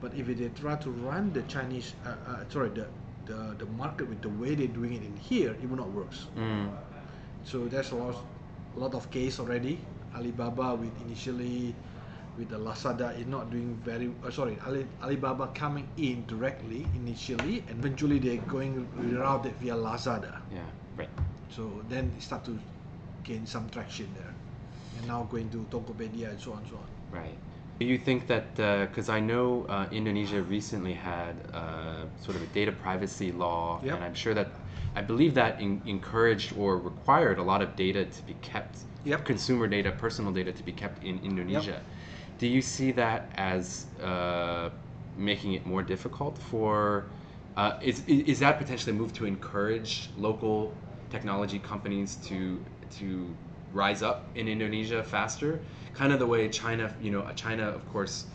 But 0.00 0.14
if 0.14 0.26
they 0.26 0.48
try 0.48 0.76
to 0.76 0.90
run 0.90 1.32
the 1.32 1.42
Chinese, 1.42 1.94
uh, 2.06 2.16
uh, 2.26 2.44
sorry, 2.48 2.70
the, 2.70 2.86
the 3.26 3.54
the 3.58 3.66
market 3.76 4.08
with 4.08 4.22
the 4.22 4.30
way 4.30 4.54
they're 4.54 4.66
doing 4.66 4.94
it 4.94 5.02
in 5.02 5.16
here, 5.16 5.52
it 5.62 5.68
will 5.68 5.76
not 5.76 5.90
work. 5.92 6.10
Mm. 6.36 6.70
So 7.44 7.68
there's 7.68 7.92
a 7.92 7.96
lot, 7.96 8.16
a 8.76 8.78
lot 8.78 8.94
of 8.94 9.10
case 9.10 9.38
already. 9.40 9.78
Alibaba 10.16 10.74
with 10.74 10.90
initially 11.06 11.74
with 12.38 12.48
the 12.48 12.58
Lazada 12.58 13.18
is 13.18 13.26
not 13.26 13.50
doing 13.50 13.78
very. 13.84 14.10
Uh, 14.24 14.30
sorry, 14.30 14.56
Ali, 14.66 14.86
Alibaba 15.02 15.48
coming 15.54 15.86
in 15.98 16.24
directly 16.26 16.86
initially, 16.96 17.62
and 17.68 17.78
eventually 17.84 18.18
they're 18.18 18.42
going 18.48 18.88
rerouted 18.98 19.52
via 19.60 19.74
Lazada. 19.74 20.40
Yeah. 20.52 20.60
Right. 20.96 21.08
So 21.50 21.82
then 21.88 22.10
it 22.16 22.22
start 22.22 22.44
to 22.46 22.58
gain 23.22 23.46
some 23.46 23.68
traction 23.68 24.08
there, 24.16 24.34
and 24.98 25.06
now 25.06 25.28
going 25.30 25.50
to 25.50 25.58
Tokopedia 25.70 26.30
and 26.30 26.40
so 26.40 26.52
on 26.52 26.58
and 26.58 26.68
so 26.68 26.76
on. 26.76 26.88
Right. 27.12 27.36
Do 27.80 27.86
you 27.86 27.96
think 27.96 28.26
that, 28.26 28.56
because 28.56 29.08
I 29.08 29.20
know 29.20 29.64
uh, 29.70 29.86
Indonesia 29.90 30.42
recently 30.42 30.92
had 30.92 31.34
uh, 31.54 32.04
sort 32.20 32.36
of 32.36 32.42
a 32.42 32.46
data 32.52 32.72
privacy 32.72 33.32
law, 33.32 33.80
Yep. 33.82 33.94
and 33.94 34.04
I'm 34.04 34.12
sure 34.12 34.34
that, 34.34 34.48
I 34.94 35.00
believe 35.00 35.32
that 35.34 35.58
in, 35.62 35.80
encouraged 35.86 36.52
or 36.58 36.76
required 36.76 37.38
a 37.38 37.42
lot 37.42 37.62
of 37.62 37.76
data 37.76 38.04
to 38.04 38.22
be 38.26 38.34
kept, 38.42 38.80
Yep. 39.04 39.24
consumer 39.24 39.66
data, 39.66 39.90
personal 39.92 40.30
data 40.30 40.52
to 40.52 40.62
be 40.62 40.72
kept 40.72 41.02
in 41.02 41.20
Indonesia. 41.24 41.80
Do 42.38 42.46
you 42.46 42.60
see 42.60 42.92
that 42.92 43.32
as 43.36 43.86
uh, 44.02 44.68
making 45.16 45.54
it 45.54 45.64
more 45.64 45.82
difficult 45.82 46.36
for, 46.36 47.06
uh, 47.56 47.78
is, 47.80 48.04
is 48.06 48.40
that 48.40 48.58
potentially 48.58 48.94
a 48.94 48.98
move 49.00 49.14
to 49.14 49.24
encourage 49.24 50.10
local 50.18 50.76
technology 51.08 51.58
companies 51.58 52.16
to, 52.28 52.62
to 52.98 53.34
rise 53.72 54.02
up 54.02 54.26
in 54.34 54.48
Indonesia 54.48 55.02
faster? 55.02 55.60
Kind 55.94 56.12
of 56.12 56.18
the 56.18 56.26
way 56.26 56.48
China, 56.48 56.94
you 57.00 57.10
know, 57.10 57.26
China, 57.34 57.64
of 57.68 57.86
course, 57.92 58.26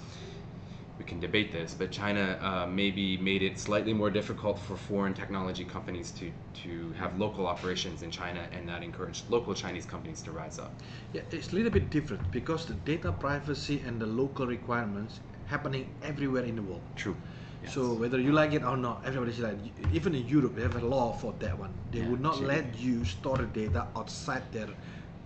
we 0.98 1.04
can 1.04 1.20
debate 1.20 1.52
this, 1.52 1.74
but 1.74 1.92
China 1.92 2.38
uh, 2.42 2.68
maybe 2.68 3.18
made 3.18 3.44
it 3.44 3.60
slightly 3.60 3.94
more 3.94 4.10
difficult 4.10 4.58
for 4.58 4.76
foreign 4.78 5.14
technology 5.14 5.66
companies 5.66 6.12
to, 6.12 6.32
to 6.54 6.94
have 6.94 7.20
local 7.20 7.48
operations 7.48 8.02
in 8.02 8.12
China, 8.12 8.48
and 8.54 8.68
that 8.70 8.82
encouraged 8.82 9.30
local 9.30 9.54
Chinese 9.54 9.86
companies 9.86 10.22
to 10.22 10.32
rise 10.32 10.58
up. 10.58 10.74
Yeah, 11.12 11.22
it's 11.32 11.52
a 11.52 11.56
little 11.56 11.72
bit 11.72 11.90
different 11.90 12.32
because 12.32 12.66
the 12.66 12.76
data 12.76 13.12
privacy 13.12 13.82
and 13.86 14.02
the 14.02 14.06
local 14.06 14.48
requirements 14.48 15.20
happening 15.48 15.94
everywhere 16.02 16.44
in 16.44 16.56
the 16.56 16.62
world. 16.62 16.82
True. 16.96 17.16
Yes. 17.62 17.74
So 17.74 17.94
whether 17.94 18.20
you 18.20 18.32
like 18.32 18.54
it 18.54 18.64
or 18.64 18.78
not, 18.78 19.04
everybody's 19.06 19.40
like, 19.40 19.58
even 19.92 20.16
in 20.16 20.28
Europe, 20.28 20.56
they 20.56 20.62
have 20.62 20.76
a 20.82 20.86
law 20.86 21.12
for 21.12 21.34
that 21.40 21.58
one. 21.58 21.74
They 21.92 22.00
Yeah, 22.00 22.10
would 22.10 22.22
not 22.22 22.40
let 22.42 22.78
you 22.80 23.04
store 23.04 23.38
the 23.38 23.46
data 23.46 23.88
outside 23.96 24.44
their 24.52 24.70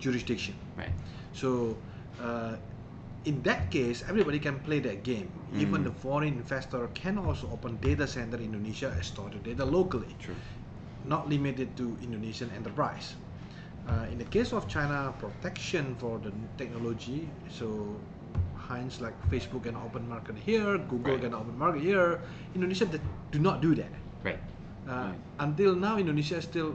jurisdiction. 0.00 0.54
right. 0.76 0.90
So 1.32 1.76
uh, 2.20 2.56
in 3.24 3.42
that 3.44 3.70
case, 3.70 4.02
everybody 4.08 4.40
can 4.40 4.58
play 4.64 4.80
that 4.80 5.04
game. 5.04 5.28
Even 5.54 5.82
Mm. 5.84 5.92
the 5.92 5.94
foreign 5.94 6.34
investor 6.40 6.88
can 6.96 7.18
also 7.20 7.46
open 7.52 7.76
data 7.84 8.06
center 8.08 8.38
in 8.40 8.54
Indonesia 8.56 8.88
and 8.90 9.04
store 9.04 9.28
the 9.30 9.38
data 9.44 9.64
locally, 9.64 10.08
True. 10.18 10.34
not 11.04 11.28
limited 11.28 11.76
to 11.76 11.96
Indonesian 12.02 12.48
enterprise. 12.56 13.14
Uh, 13.88 14.06
in 14.12 14.16
the 14.18 14.24
case 14.24 14.52
of 14.56 14.68
China, 14.68 15.12
protection 15.18 15.96
for 16.00 16.16
the 16.22 16.32
technology, 16.56 17.28
so 17.50 17.96
hence 18.70 19.00
like 19.02 19.14
Facebook 19.28 19.64
can 19.68 19.74
open 19.76 20.06
market 20.08 20.36
here, 20.38 20.78
Google 20.88 21.18
Right. 21.18 21.26
can 21.28 21.34
open 21.34 21.58
market 21.58 21.82
here. 21.82 22.20
Indonesia 22.54 22.86
they 22.86 23.00
do 23.34 23.38
not 23.42 23.60
do 23.60 23.74
that. 23.74 23.90
Right. 24.24 24.38
Uh, 24.88 25.10
Right. 25.12 25.20
Until 25.40 25.74
now, 25.74 25.98
Indonesia 25.98 26.38
is 26.38 26.44
still 26.46 26.72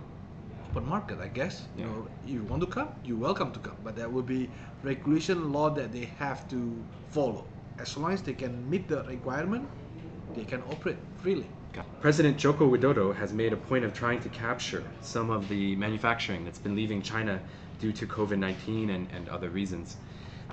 open 0.76 0.90
market, 0.90 1.20
I 1.20 1.30
guess. 1.30 1.64
Yeah. 1.78 1.86
You 1.86 1.90
know, 1.90 2.08
you 2.26 2.44
want 2.44 2.62
to 2.62 2.68
come, 2.68 2.90
you're 3.06 3.18
welcome 3.18 3.52
to 3.54 3.60
come, 3.60 3.78
but 3.84 3.96
there 3.96 4.10
will 4.10 4.24
be 4.24 4.50
regulation 4.84 5.54
law 5.54 5.70
that 5.70 5.94
they 5.94 6.10
have 6.20 6.50
to 6.50 6.84
follow. 7.10 7.46
As 7.80 7.96
long 7.96 8.12
as 8.12 8.22
they 8.22 8.34
can 8.34 8.70
meet 8.70 8.88
the 8.88 9.04
requirement, 9.04 9.70
they 10.36 10.44
can 10.44 10.62
operate 10.70 10.98
freely. 11.22 11.48
President 12.00 12.38
Joko 12.38 12.70
Widodo 12.70 13.14
has 13.16 13.34
made 13.34 13.52
a 13.52 13.58
point 13.58 13.84
of 13.84 13.94
trying 13.94 14.22
to 14.22 14.30
capture 14.30 14.84
some 15.02 15.30
of 15.30 15.48
the 15.50 15.76
manufacturing 15.76 16.46
that's 16.46 16.60
been 16.60 16.76
leaving 16.76 17.02
China 17.02 17.40
due 17.80 17.92
to 17.92 18.08
COVID 18.08 18.38
19 18.38 18.90
and, 18.90 19.08
and 19.12 19.28
other 19.30 19.50
reasons. 19.50 19.98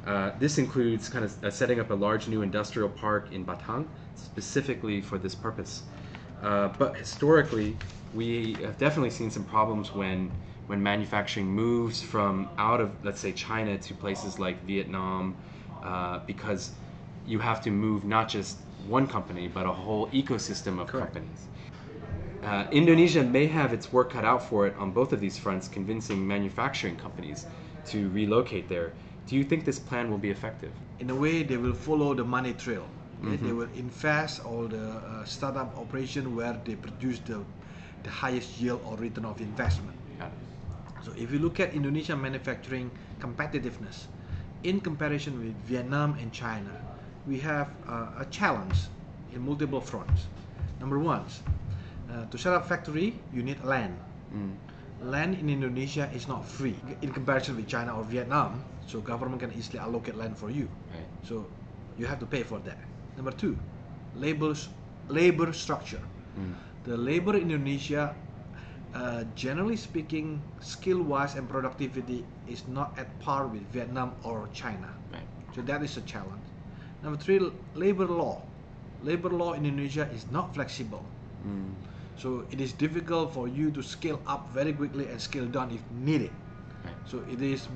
Uh, 0.06 0.32
this 0.40 0.58
includes 0.58 1.08
kind 1.08 1.24
of 1.24 1.44
uh, 1.44 1.50
setting 1.50 1.78
up 1.78 1.90
a 1.90 1.94
large 1.94 2.26
new 2.26 2.42
industrial 2.42 2.88
park 2.88 3.28
in 3.30 3.44
Batang 3.44 3.86
specifically 4.16 5.00
for 5.00 5.16
this 5.16 5.34
purpose. 5.34 5.82
Uh, 6.42 6.68
but 6.78 6.96
historically, 6.96 7.76
we 8.14 8.54
have 8.62 8.76
definitely 8.78 9.10
seen 9.10 9.30
some 9.30 9.44
problems 9.44 9.94
when 9.94 10.30
when 10.66 10.82
manufacturing 10.82 11.46
moves 11.46 12.00
from 12.00 12.48
out 12.56 12.80
of 12.80 12.90
let's 13.04 13.20
say 13.20 13.32
China 13.32 13.76
to 13.78 13.94
places 13.94 14.38
like 14.38 14.62
Vietnam, 14.64 15.36
uh, 15.82 16.20
because 16.26 16.72
you 17.26 17.38
have 17.38 17.60
to 17.62 17.70
move 17.70 18.04
not 18.04 18.28
just 18.28 18.58
one 18.88 19.06
company 19.06 19.48
but 19.48 19.66
a 19.66 19.72
whole 19.72 20.08
ecosystem 20.08 20.80
of 20.80 20.88
Correct. 20.88 21.14
companies. 21.14 21.46
Uh, 22.42 22.66
Indonesia 22.72 23.22
may 23.22 23.46
have 23.46 23.72
its 23.72 23.92
work 23.92 24.10
cut 24.10 24.24
out 24.24 24.42
for 24.42 24.66
it 24.66 24.74
on 24.76 24.90
both 24.90 25.12
of 25.12 25.20
these 25.20 25.38
fronts, 25.38 25.68
convincing 25.68 26.26
manufacturing 26.26 26.96
companies 26.96 27.46
to 27.86 28.10
relocate 28.10 28.68
there. 28.68 28.92
Do 29.28 29.36
you 29.36 29.44
think 29.44 29.64
this 29.64 29.78
plan 29.78 30.10
will 30.10 30.18
be 30.18 30.30
effective? 30.30 30.72
In 30.98 31.10
a 31.10 31.14
way, 31.14 31.44
they 31.44 31.56
will 31.56 31.74
follow 31.74 32.14
the 32.14 32.24
money 32.24 32.52
trail. 32.52 32.88
They- 33.22 33.38
They 33.38 33.52
will 33.54 33.70
invest 33.78 34.42
all 34.44 34.66
the 34.66 34.82
uh, 34.98 35.24
startup 35.24 35.78
operation 35.78 36.34
where 36.34 36.58
they 36.64 36.74
produce 36.74 37.20
the, 37.22 37.44
the 38.02 38.10
highest 38.10 38.58
yield 38.58 38.82
or 38.84 38.96
return 38.98 39.24
of 39.24 39.40
investment. 39.40 39.94
So 41.06 41.12
if 41.16 41.30
you 41.32 41.38
look 41.38 41.58
at 41.60 41.74
Indonesia 41.74 42.14
manufacturing 42.18 42.90
competitiveness 43.22 44.06
in 44.62 44.80
comparison 44.82 45.38
with 45.38 45.54
Vietnam 45.66 46.14
and 46.18 46.32
China, 46.32 46.70
we 47.26 47.38
have 47.40 47.70
uh, 47.86 48.22
a 48.22 48.26
challenge 48.30 48.90
in 49.34 49.42
multiple 49.46 49.80
fronts. 49.80 50.26
Number 50.82 50.98
one, 50.98 51.22
uh, 52.10 52.26
to 52.26 52.36
set 52.38 52.52
up 52.52 52.66
factory, 52.66 53.14
you 53.32 53.42
need 53.42 53.62
land. 53.62 53.94
Mm. 54.34 54.54
Land 55.02 55.38
in 55.38 55.50
Indonesia 55.50 56.10
is 56.14 56.26
not 56.26 56.46
free 56.46 56.74
in 57.02 57.10
comparison 57.10 57.54
with 57.58 57.66
China 57.66 57.98
or 57.98 58.04
Vietnam, 58.06 58.62
so 58.86 59.00
government 59.00 59.42
can 59.42 59.52
easily 59.54 59.78
allocate 59.78 60.14
land 60.14 60.38
for 60.38 60.50
you. 60.50 60.66
Right. 60.94 61.06
So 61.26 61.46
you 61.98 62.06
have 62.06 62.18
to 62.22 62.26
pay 62.26 62.42
for 62.42 62.58
that. 62.66 62.78
Number 63.16 63.32
two, 63.32 63.56
labor 64.16 64.54
labor 65.08 65.52
structure. 65.52 66.00
Mm. 66.38 66.54
The 66.84 66.96
labor 66.96 67.36
in 67.36 67.50
Indonesia, 67.50 68.14
uh, 68.94 69.24
generally 69.34 69.76
speaking, 69.76 70.40
skill-wise 70.60 71.34
and 71.34 71.48
productivity 71.48 72.24
is 72.48 72.66
not 72.66 72.98
at 72.98 73.06
par 73.20 73.46
with 73.46 73.62
Vietnam 73.72 74.12
or 74.24 74.48
China. 74.52 74.88
Right. 75.12 75.26
So 75.54 75.62
that 75.62 75.82
is 75.82 75.96
a 75.96 76.02
challenge. 76.02 76.42
Number 77.02 77.18
three, 77.18 77.38
labor 77.74 78.06
law. 78.06 78.42
Labor 79.02 79.30
law 79.30 79.52
in 79.52 79.66
Indonesia 79.66 80.08
is 80.14 80.26
not 80.30 80.54
flexible. 80.54 81.04
Mm. 81.46 81.74
So 82.16 82.44
it 82.50 82.60
is 82.60 82.72
difficult 82.72 83.34
for 83.34 83.48
you 83.48 83.70
to 83.72 83.82
scale 83.82 84.20
up 84.26 84.48
very 84.52 84.72
quickly 84.72 85.08
and 85.08 85.20
scale 85.20 85.46
down 85.46 85.70
if 85.70 85.82
needed. 85.90 86.30
Right. 86.84 86.94
So 87.06 87.22
it 87.30 87.42
is. 87.42 87.68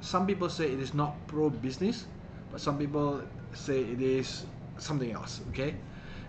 Some 0.00 0.26
people 0.26 0.50
say 0.50 0.66
it 0.70 0.78
is 0.80 0.92
not 0.92 1.14
pro 1.26 1.50
business, 1.50 2.06
but 2.50 2.60
some 2.60 2.78
people 2.78 3.22
say 3.54 3.80
it 3.80 4.02
is 4.02 4.44
something 4.78 5.12
else. 5.12 5.40
Okay. 5.48 5.74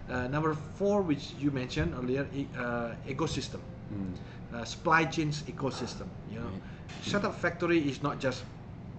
Uh, 0.10 0.28
number 0.28 0.54
four, 0.54 1.02
which 1.02 1.34
you 1.40 1.52
mentioned 1.52 1.94
earlier, 1.94 2.28
e- 2.34 2.48
uh, 2.58 2.96
ecosystem, 3.08 3.60
Mm. 3.92 4.16
uh, 4.54 4.64
supply 4.66 5.06
chains 5.06 5.44
ecosystem. 5.44 6.08
You 6.32 6.40
know, 6.40 6.48
Right. 6.52 6.62
set 7.02 7.24
up 7.26 7.36
factory 7.36 7.80
is 7.90 8.02
not 8.04 8.20
just 8.20 8.44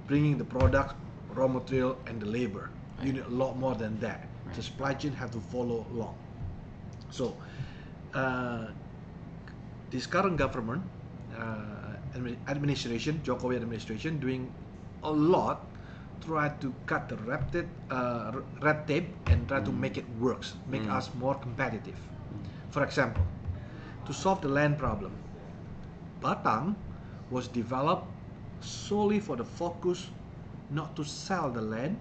bringing 0.07 0.37
the 0.39 0.45
product, 0.45 0.95
raw 1.35 1.49
material, 1.49 1.97
and 2.07 2.21
the 2.21 2.27
labor. 2.27 2.71
You 3.03 3.13
need 3.13 3.25
a 3.25 3.29
lot 3.29 3.57
more 3.59 3.75
than 3.75 3.99
that. 4.01 4.29
The 4.55 4.63
supply 4.63 4.95
chain 4.95 5.13
have 5.13 5.31
to 5.33 5.41
follow 5.41 5.87
along. 5.93 6.17
So, 7.11 7.37
uh, 8.15 8.69
this 9.91 10.07
current 10.07 10.37
government 10.37 10.83
uh, 11.37 11.95
administration, 12.49 13.21
Jokowi 13.25 13.57
administration, 13.57 14.19
doing 14.19 14.51
a 15.05 15.11
lot 15.13 15.68
try 16.25 16.49
to 16.61 16.75
cut 16.87 17.09
the 17.09 17.17
red 17.17 17.51
tape, 17.53 17.69
uh, 17.91 18.33
red 18.61 18.87
tape 18.87 19.09
and 19.27 19.47
try 19.49 19.61
to 19.61 19.71
Mm. 19.71 19.81
make 19.81 19.97
it 19.99 20.09
works, 20.21 20.55
make 20.67 20.83
Mm. 20.83 20.97
us 20.97 21.11
more 21.15 21.35
competitive. 21.35 21.99
For 22.71 22.83
example, 22.85 23.25
to 24.07 24.13
solve 24.13 24.41
the 24.41 24.49
land 24.49 24.79
problem, 24.79 25.13
Batang 26.21 26.77
was 27.31 27.49
developed 27.49 28.07
solely 28.61 29.21
for 29.21 29.37
the 29.37 29.45
focus 29.45 30.11
not 30.71 30.97
to 30.97 31.05
sell 31.05 31.51
the 31.51 31.63
land, 31.63 31.99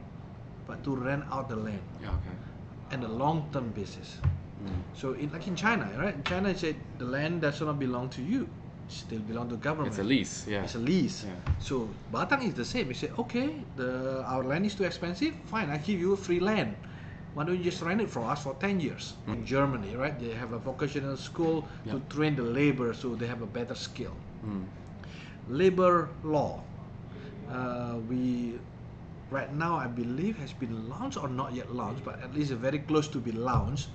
but 0.66 0.84
to 0.84 0.96
rent 0.96 1.24
out 1.32 1.48
the 1.50 1.56
land 1.56 1.82
Yeah, 2.02 2.10
okay. 2.10 2.36
and 2.92 3.04
a 3.04 3.08
long-term 3.08 3.72
basis. 3.72 4.18
Mm. 4.24 4.82
So 4.94 5.14
in 5.14 5.32
like 5.32 5.48
in 5.48 5.56
China, 5.56 5.88
right? 5.98 6.16
In 6.16 6.24
China 6.24 6.56
said 6.58 6.76
the 6.98 7.06
land 7.06 7.42
does 7.42 7.62
not 7.62 7.80
belong 7.80 8.10
to 8.18 8.22
you, 8.22 8.50
still 8.88 9.20
belong 9.20 9.50
to 9.50 9.56
government. 9.58 9.90
It's 9.90 10.00
a 10.00 10.04
lease, 10.04 10.46
yeah. 10.48 10.64
It's 10.64 10.76
a 10.76 10.80
lease. 10.80 11.26
Yeah. 11.26 11.36
So 11.60 11.90
Batang 12.12 12.44
is 12.48 12.54
the 12.54 12.66
same. 12.66 12.88
You 12.88 12.94
say, 12.94 13.12
okay, 13.20 13.64
the 13.76 14.24
our 14.26 14.44
land 14.44 14.66
is 14.66 14.76
too 14.76 14.84
expensive. 14.84 15.36
Fine, 15.46 15.70
I 15.70 15.78
give 15.78 16.00
you 16.00 16.16
free 16.16 16.40
land. 16.40 16.76
Why 17.34 17.44
don't 17.44 17.58
you 17.58 17.64
just 17.64 17.84
rent 17.84 18.02
it 18.02 18.10
for 18.10 18.26
us 18.26 18.42
for 18.42 18.56
10 18.58 18.80
years? 18.80 19.14
In 19.28 19.46
Germany, 19.46 19.96
right? 19.96 20.18
They 20.20 20.34
have 20.34 20.54
a 20.54 20.58
vocational 20.58 21.18
school 21.18 21.68
to 21.86 22.02
train 22.10 22.36
the 22.36 22.42
labor 22.42 22.94
so 22.96 23.14
they 23.14 23.28
have 23.28 23.44
a 23.44 23.46
better 23.46 23.76
skill. 23.76 24.16
Mm. 24.44 24.66
Labor 25.50 26.10
law. 26.24 26.64
Uh, 27.48 27.98
we 28.10 28.58
right 29.30 29.54
now 29.54 29.76
I 29.76 29.86
believe 29.86 30.38
has 30.40 30.52
been 30.52 30.90
launched 30.90 31.22
or 31.22 31.30
not 31.30 31.54
yet 31.54 31.70
launched, 31.72 32.04
but 32.04 32.20
at 32.24 32.34
least 32.34 32.52
very 32.54 32.80
close 32.80 33.08
to 33.10 33.20
be 33.20 33.32
launched. 33.32 33.90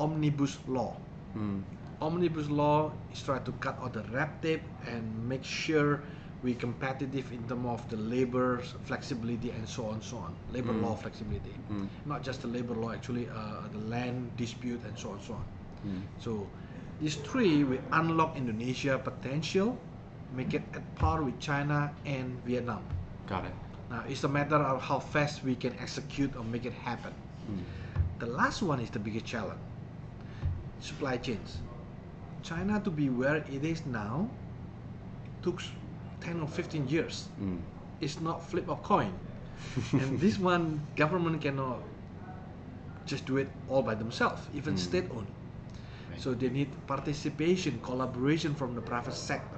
Omnibus 0.00 0.58
law. 0.66 0.96
Mm. 1.38 1.62
Omnibus 2.00 2.48
law 2.50 2.92
is 3.12 3.22
trying 3.22 3.44
to 3.44 3.52
cut 3.52 3.78
all 3.80 3.88
the 3.88 4.02
red 4.12 4.30
tape 4.42 4.62
and 4.86 5.04
make 5.28 5.44
sure 5.44 6.02
we 6.42 6.54
competitive 6.54 7.32
in 7.32 7.42
terms 7.48 7.66
of 7.66 7.88
the 7.88 7.96
labor 7.96 8.58
flexibility 8.84 9.50
and 9.50 9.66
so 9.66 9.86
on 9.86 9.94
and 9.94 10.04
so 10.04 10.18
on. 10.18 10.36
Labor 10.52 10.74
Mm. 10.74 10.82
law 10.82 10.94
flexibility, 10.94 11.54
Mm. 11.70 11.88
not 12.04 12.22
just 12.22 12.42
the 12.42 12.48
labor 12.48 12.74
law 12.74 12.92
actually, 12.92 13.28
uh, 13.30 13.64
the 13.72 13.78
land 13.88 14.36
dispute 14.36 14.84
and 14.84 14.92
so 14.98 15.12
on 15.16 15.20
so 15.22 15.34
on. 15.34 15.44
Mm. 15.86 16.02
So 16.20 16.46
these 17.00 17.16
three 17.16 17.64
will 17.64 17.80
unlock 17.92 18.36
Indonesia 18.36 18.98
potential, 18.98 19.78
make 20.36 20.52
it 20.52 20.62
at 20.74 20.84
par 20.96 21.22
with 21.24 21.40
China 21.40 21.92
and 22.04 22.36
Vietnam. 22.44 22.84
Got 23.26 23.46
it. 23.48 23.56
Now 23.88 24.04
it's 24.06 24.24
a 24.24 24.28
matter 24.28 24.56
of 24.60 24.82
how 24.82 25.00
fast 25.00 25.44
we 25.44 25.56
can 25.56 25.72
execute 25.80 26.36
or 26.36 26.44
make 26.44 26.66
it 26.68 26.76
happen. 26.84 27.12
Mm. 27.48 27.64
The 28.20 28.26
last 28.26 28.60
one 28.60 28.80
is 28.80 28.90
the 28.90 29.00
biggest 29.00 29.24
challenge. 29.24 29.60
Supply 30.80 31.16
chains. 31.16 31.64
China 32.44 32.78
to 32.84 32.90
be 32.90 33.08
where 33.08 33.36
it 33.36 33.64
is 33.64 33.84
now 33.86 34.28
took 35.42 35.62
10 36.20 36.40
or 36.40 36.46
15 36.48 36.88
years. 36.88 37.28
Mm. 37.40 37.58
It's 38.00 38.20
not 38.20 38.44
flip 38.44 38.68
of 38.68 38.82
coin. 38.82 39.12
and 39.92 40.20
this 40.20 40.38
one 40.38 40.80
government 40.94 41.40
cannot 41.40 41.80
just 43.06 43.24
do 43.26 43.38
it 43.38 43.48
all 43.68 43.82
by 43.82 43.94
themselves, 43.94 44.40
even 44.54 44.74
Mm. 44.74 44.78
state 44.78 45.08
owned. 45.10 45.26
Right. 46.10 46.20
So 46.20 46.34
they 46.34 46.48
need 46.50 46.68
participation, 46.86 47.80
collaboration 47.82 48.54
from 48.54 48.74
the 48.74 48.80
private 48.80 49.14
sector. 49.16 49.56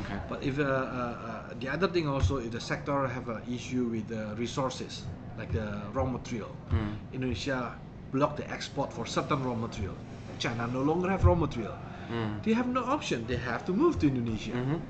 Okay. 0.00 0.18
But 0.28 0.42
if 0.42 0.58
uh, 0.58 0.62
uh, 0.62 0.66
uh, 0.66 1.54
the 1.60 1.68
other 1.68 1.88
thing 1.88 2.08
also, 2.08 2.38
if 2.38 2.50
the 2.50 2.60
sector 2.60 3.06
have 3.06 3.28
an 3.28 3.42
issue 3.50 3.84
with 3.90 4.08
the 4.08 4.34
resources, 4.38 5.04
like 5.38 5.50
the 5.52 5.66
raw 5.92 6.06
material, 6.06 6.54
Mm. 6.70 6.94
Indonesia 7.12 7.74
block 8.14 8.36
the 8.36 8.46
export 8.50 8.92
for 8.92 9.06
certain 9.06 9.42
raw 9.42 9.54
material. 9.54 9.96
China 10.38 10.66
no 10.66 10.82
longer 10.82 11.10
have 11.10 11.24
raw 11.24 11.34
material. 11.34 11.74
Mm. 12.12 12.44
They 12.44 12.52
have 12.52 12.68
no 12.68 12.84
option. 12.84 13.24
They 13.26 13.40
have 13.40 13.64
to 13.64 13.72
move 13.72 13.96
to 14.00 14.06
Indonesia. 14.06 14.52
Mhm. 14.52 14.80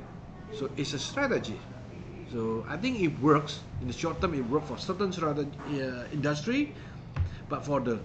So 0.50 0.68
it's 0.74 0.92
a 0.92 0.98
strategy. 0.98 1.56
So 2.34 2.66
I 2.66 2.76
think 2.76 2.98
it 2.98 3.14
works 3.22 3.62
in 3.80 3.86
the 3.86 3.94
short 3.94 4.18
term. 4.20 4.34
It 4.34 4.42
works 4.50 4.66
for 4.66 4.78
certain 4.78 5.12
strategy, 5.14 5.54
uh, 5.78 6.10
industry, 6.10 6.74
but 7.48 7.62
for 7.62 7.78
the 7.80 8.02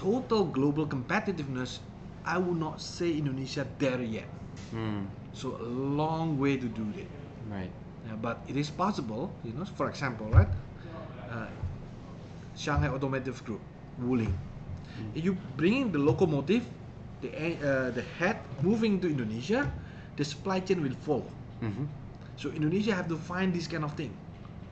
total 0.00 0.48
global 0.48 0.86
competitiveness, 0.88 1.84
I 2.24 2.38
would 2.40 2.56
not 2.56 2.80
say 2.80 3.12
Indonesia 3.12 3.68
there 3.78 4.00
yet. 4.00 4.30
Mm. 4.72 5.06
So 5.36 5.58
a 5.60 5.66
long 5.68 6.38
way 6.40 6.56
to 6.56 6.68
do 6.70 6.86
it. 6.96 7.10
Right. 7.50 7.70
Yeah, 8.06 8.16
but 8.16 8.40
it 8.48 8.56
is 8.56 8.70
possible, 8.70 9.32
you 9.44 9.52
know. 9.52 9.64
For 9.64 9.90
example, 9.92 10.30
right? 10.32 10.48
Uh, 11.28 11.50
Shanghai 12.56 12.88
Automotive 12.88 13.42
Group, 13.44 13.60
Wuling. 14.00 14.32
If 15.14 15.24
you 15.24 15.34
bringing 15.58 15.90
the 15.90 15.98
locomotive, 15.98 16.62
the 17.20 17.28
uh, 17.58 17.90
the 17.90 18.04
head 18.20 18.38
moving 18.62 19.00
to 19.00 19.08
Indonesia, 19.08 19.70
the 20.16 20.24
supply 20.24 20.60
chain 20.60 20.82
will 20.82 20.94
follow. 20.94 21.30
Mhm. 21.62 21.88
So 22.36 22.50
Indonesia 22.50 22.94
have 22.94 23.08
to 23.08 23.16
find 23.16 23.54
this 23.54 23.66
kind 23.66 23.84
of 23.84 23.94
thing, 23.94 24.14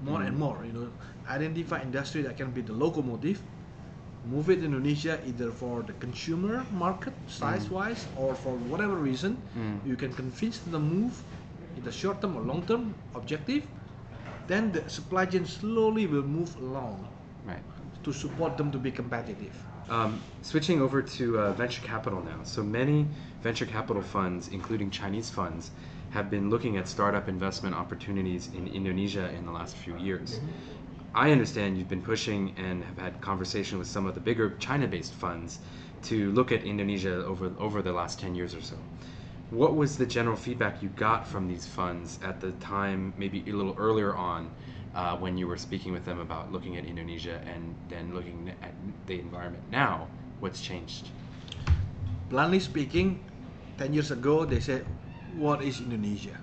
more 0.02 0.22
and 0.22 0.34
Mm. 0.36 0.42
more. 0.42 0.58
You 0.66 0.72
know, 0.72 0.88
identify 1.30 1.82
industry 1.82 2.22
that 2.22 2.36
can 2.36 2.50
be 2.50 2.60
the 2.62 2.74
locomotive, 2.74 3.42
move 4.26 4.50
it 4.50 4.62
to 4.62 4.66
Indonesia 4.66 5.18
either 5.26 5.50
for 5.50 5.82
the 5.82 5.94
consumer 5.98 6.66
market 6.70 7.14
size 7.26 7.70
wise 7.70 8.06
or 8.14 8.34
for 8.34 8.54
whatever 8.54 8.96
reason. 8.98 9.38
Mm. 9.54 9.82
You 9.86 9.96
can 9.96 10.12
convince 10.14 10.58
the 10.62 10.78
move 10.78 11.22
in 11.76 11.82
the 11.82 11.90
short 11.94 12.20
term 12.22 12.36
or 12.36 12.42
long 12.42 12.62
term 12.66 12.94
objective. 13.14 13.66
Then 14.46 14.70
the 14.74 14.82
supply 14.90 15.26
chain 15.26 15.46
slowly 15.46 16.06
will 16.06 16.26
move 16.26 16.54
along 16.58 17.06
Right. 17.46 17.62
to 18.02 18.10
support 18.12 18.56
them 18.58 18.70
to 18.70 18.78
be 18.78 18.90
competitive. 18.90 19.54
Um, 19.88 20.22
switching 20.42 20.80
over 20.80 21.02
to 21.02 21.38
uh, 21.38 21.52
venture 21.52 21.82
capital 21.82 22.22
now. 22.22 22.40
So 22.44 22.62
many 22.62 23.06
venture 23.42 23.66
capital 23.66 24.02
funds, 24.02 24.48
including 24.48 24.90
Chinese 24.90 25.28
funds, 25.28 25.70
have 26.10 26.30
been 26.30 26.50
looking 26.50 26.76
at 26.76 26.88
startup 26.88 27.28
investment 27.28 27.74
opportunities 27.74 28.50
in 28.54 28.68
Indonesia 28.68 29.30
in 29.34 29.44
the 29.44 29.52
last 29.52 29.76
few 29.76 29.96
years. 29.96 30.40
I 31.14 31.30
understand 31.30 31.76
you've 31.76 31.88
been 31.88 32.02
pushing 32.02 32.54
and 32.56 32.84
have 32.84 32.98
had 32.98 33.20
conversation 33.20 33.78
with 33.78 33.86
some 33.86 34.06
of 34.06 34.14
the 34.14 34.20
bigger 34.20 34.56
China-based 34.58 35.12
funds 35.12 35.58
to 36.04 36.32
look 36.32 36.52
at 36.52 36.64
Indonesia 36.64 37.24
over 37.24 37.52
over 37.58 37.82
the 37.82 37.92
last 37.92 38.18
10 38.18 38.34
years 38.34 38.54
or 38.54 38.60
so. 38.60 38.76
What 39.50 39.76
was 39.76 39.98
the 39.98 40.06
general 40.06 40.36
feedback 40.36 40.82
you 40.82 40.88
got 40.88 41.26
from 41.26 41.48
these 41.48 41.66
funds 41.66 42.18
at 42.22 42.40
the 42.40 42.52
time, 42.52 43.12
maybe 43.18 43.44
a 43.46 43.52
little 43.52 43.74
earlier 43.76 44.14
on, 44.14 44.50
uh, 44.94 45.16
when 45.16 45.38
you 45.38 45.46
were 45.46 45.56
speaking 45.56 45.92
with 45.92 46.04
them 46.04 46.20
about 46.20 46.52
looking 46.52 46.76
at 46.76 46.84
Indonesia 46.84 47.40
and 47.46 47.74
then 47.88 48.14
looking 48.14 48.52
at 48.62 48.74
the 49.06 49.18
environment 49.18 49.62
now? 49.70 50.06
What's 50.40 50.60
changed? 50.60 51.08
Bluntly 52.28 52.60
speaking, 52.60 53.22
10 53.78 53.92
years 53.92 54.10
ago 54.10 54.44
they 54.44 54.60
said, 54.60 54.84
What 55.36 55.62
is 55.62 55.80
Indonesia? 55.80 56.36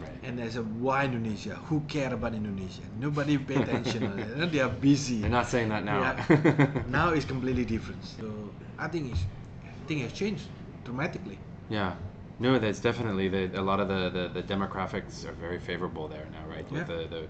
Right. 0.00 0.16
And 0.22 0.38
they 0.38 0.48
said, 0.48 0.64
Why 0.80 1.04
Indonesia? 1.04 1.56
Who 1.68 1.80
care 1.88 2.12
about 2.14 2.34
Indonesia? 2.34 2.84
Nobody 2.98 3.36
pay 3.36 3.56
attention. 3.60 4.08
They 4.52 4.60
are 4.60 4.68
busy. 4.68 5.26
You're 5.26 5.28
not 5.28 5.48
saying 5.48 5.68
that 5.68 5.84
now. 5.84 6.00
Yeah. 6.00 6.82
now 6.88 7.10
it's 7.10 7.24
completely 7.24 7.64
different. 7.64 8.04
So 8.04 8.30
I 8.78 8.88
think 8.88 9.12
it's, 9.12 9.24
I 9.64 9.86
think 9.86 10.02
it's 10.02 10.16
changed 10.16 10.48
dramatically. 10.84 11.38
Yeah. 11.68 11.94
No, 12.40 12.58
that's 12.58 12.80
definitely 12.80 13.28
the, 13.28 13.60
a 13.60 13.60
lot 13.60 13.80
of 13.80 13.88
the, 13.88 14.08
the, 14.08 14.40
the 14.40 14.42
demographics 14.42 15.26
are 15.26 15.32
very 15.32 15.58
favorable 15.58 16.08
there 16.08 16.26
now, 16.32 16.48
right? 16.48 16.68
With 16.70 16.88
Yeah. 16.88 16.96
the, 16.96 17.06
the 17.06 17.28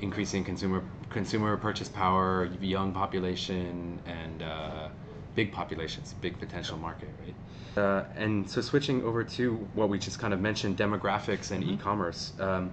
increasing 0.00 0.44
consumer 0.44 0.82
consumer 1.08 1.56
purchase 1.56 1.88
power, 1.88 2.50
young 2.60 2.92
population, 2.92 4.00
and 4.04 4.42
uh, 4.42 4.88
big 5.34 5.50
populations, 5.52 6.14
big 6.20 6.38
potential 6.38 6.76
market, 6.76 7.08
right? 7.24 7.82
Uh, 7.82 8.04
and 8.16 8.48
so 8.48 8.60
switching 8.60 9.02
over 9.02 9.24
to 9.24 9.54
what 9.72 9.88
we 9.88 9.98
just 9.98 10.18
kind 10.18 10.34
of 10.34 10.40
mentioned, 10.40 10.76
demographics 10.76 11.50
and 11.50 11.64
e-commerce. 11.64 12.32
Um, 12.38 12.72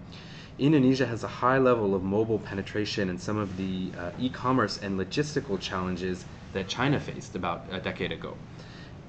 Indonesia 0.59 1.05
has 1.05 1.23
a 1.23 1.27
high 1.27 1.57
level 1.57 1.95
of 1.95 2.03
mobile 2.03 2.37
penetration 2.37 3.09
and 3.09 3.19
some 3.19 3.37
of 3.37 3.55
the 3.57 3.93
uh, 3.97 4.11
e-commerce 4.19 4.77
and 4.79 4.99
logistical 4.99 5.59
challenges 5.59 6.25
that 6.53 6.67
China 6.67 6.99
faced 6.99 7.35
about 7.35 7.65
a 7.71 7.79
decade 7.79 8.11
ago 8.11 8.35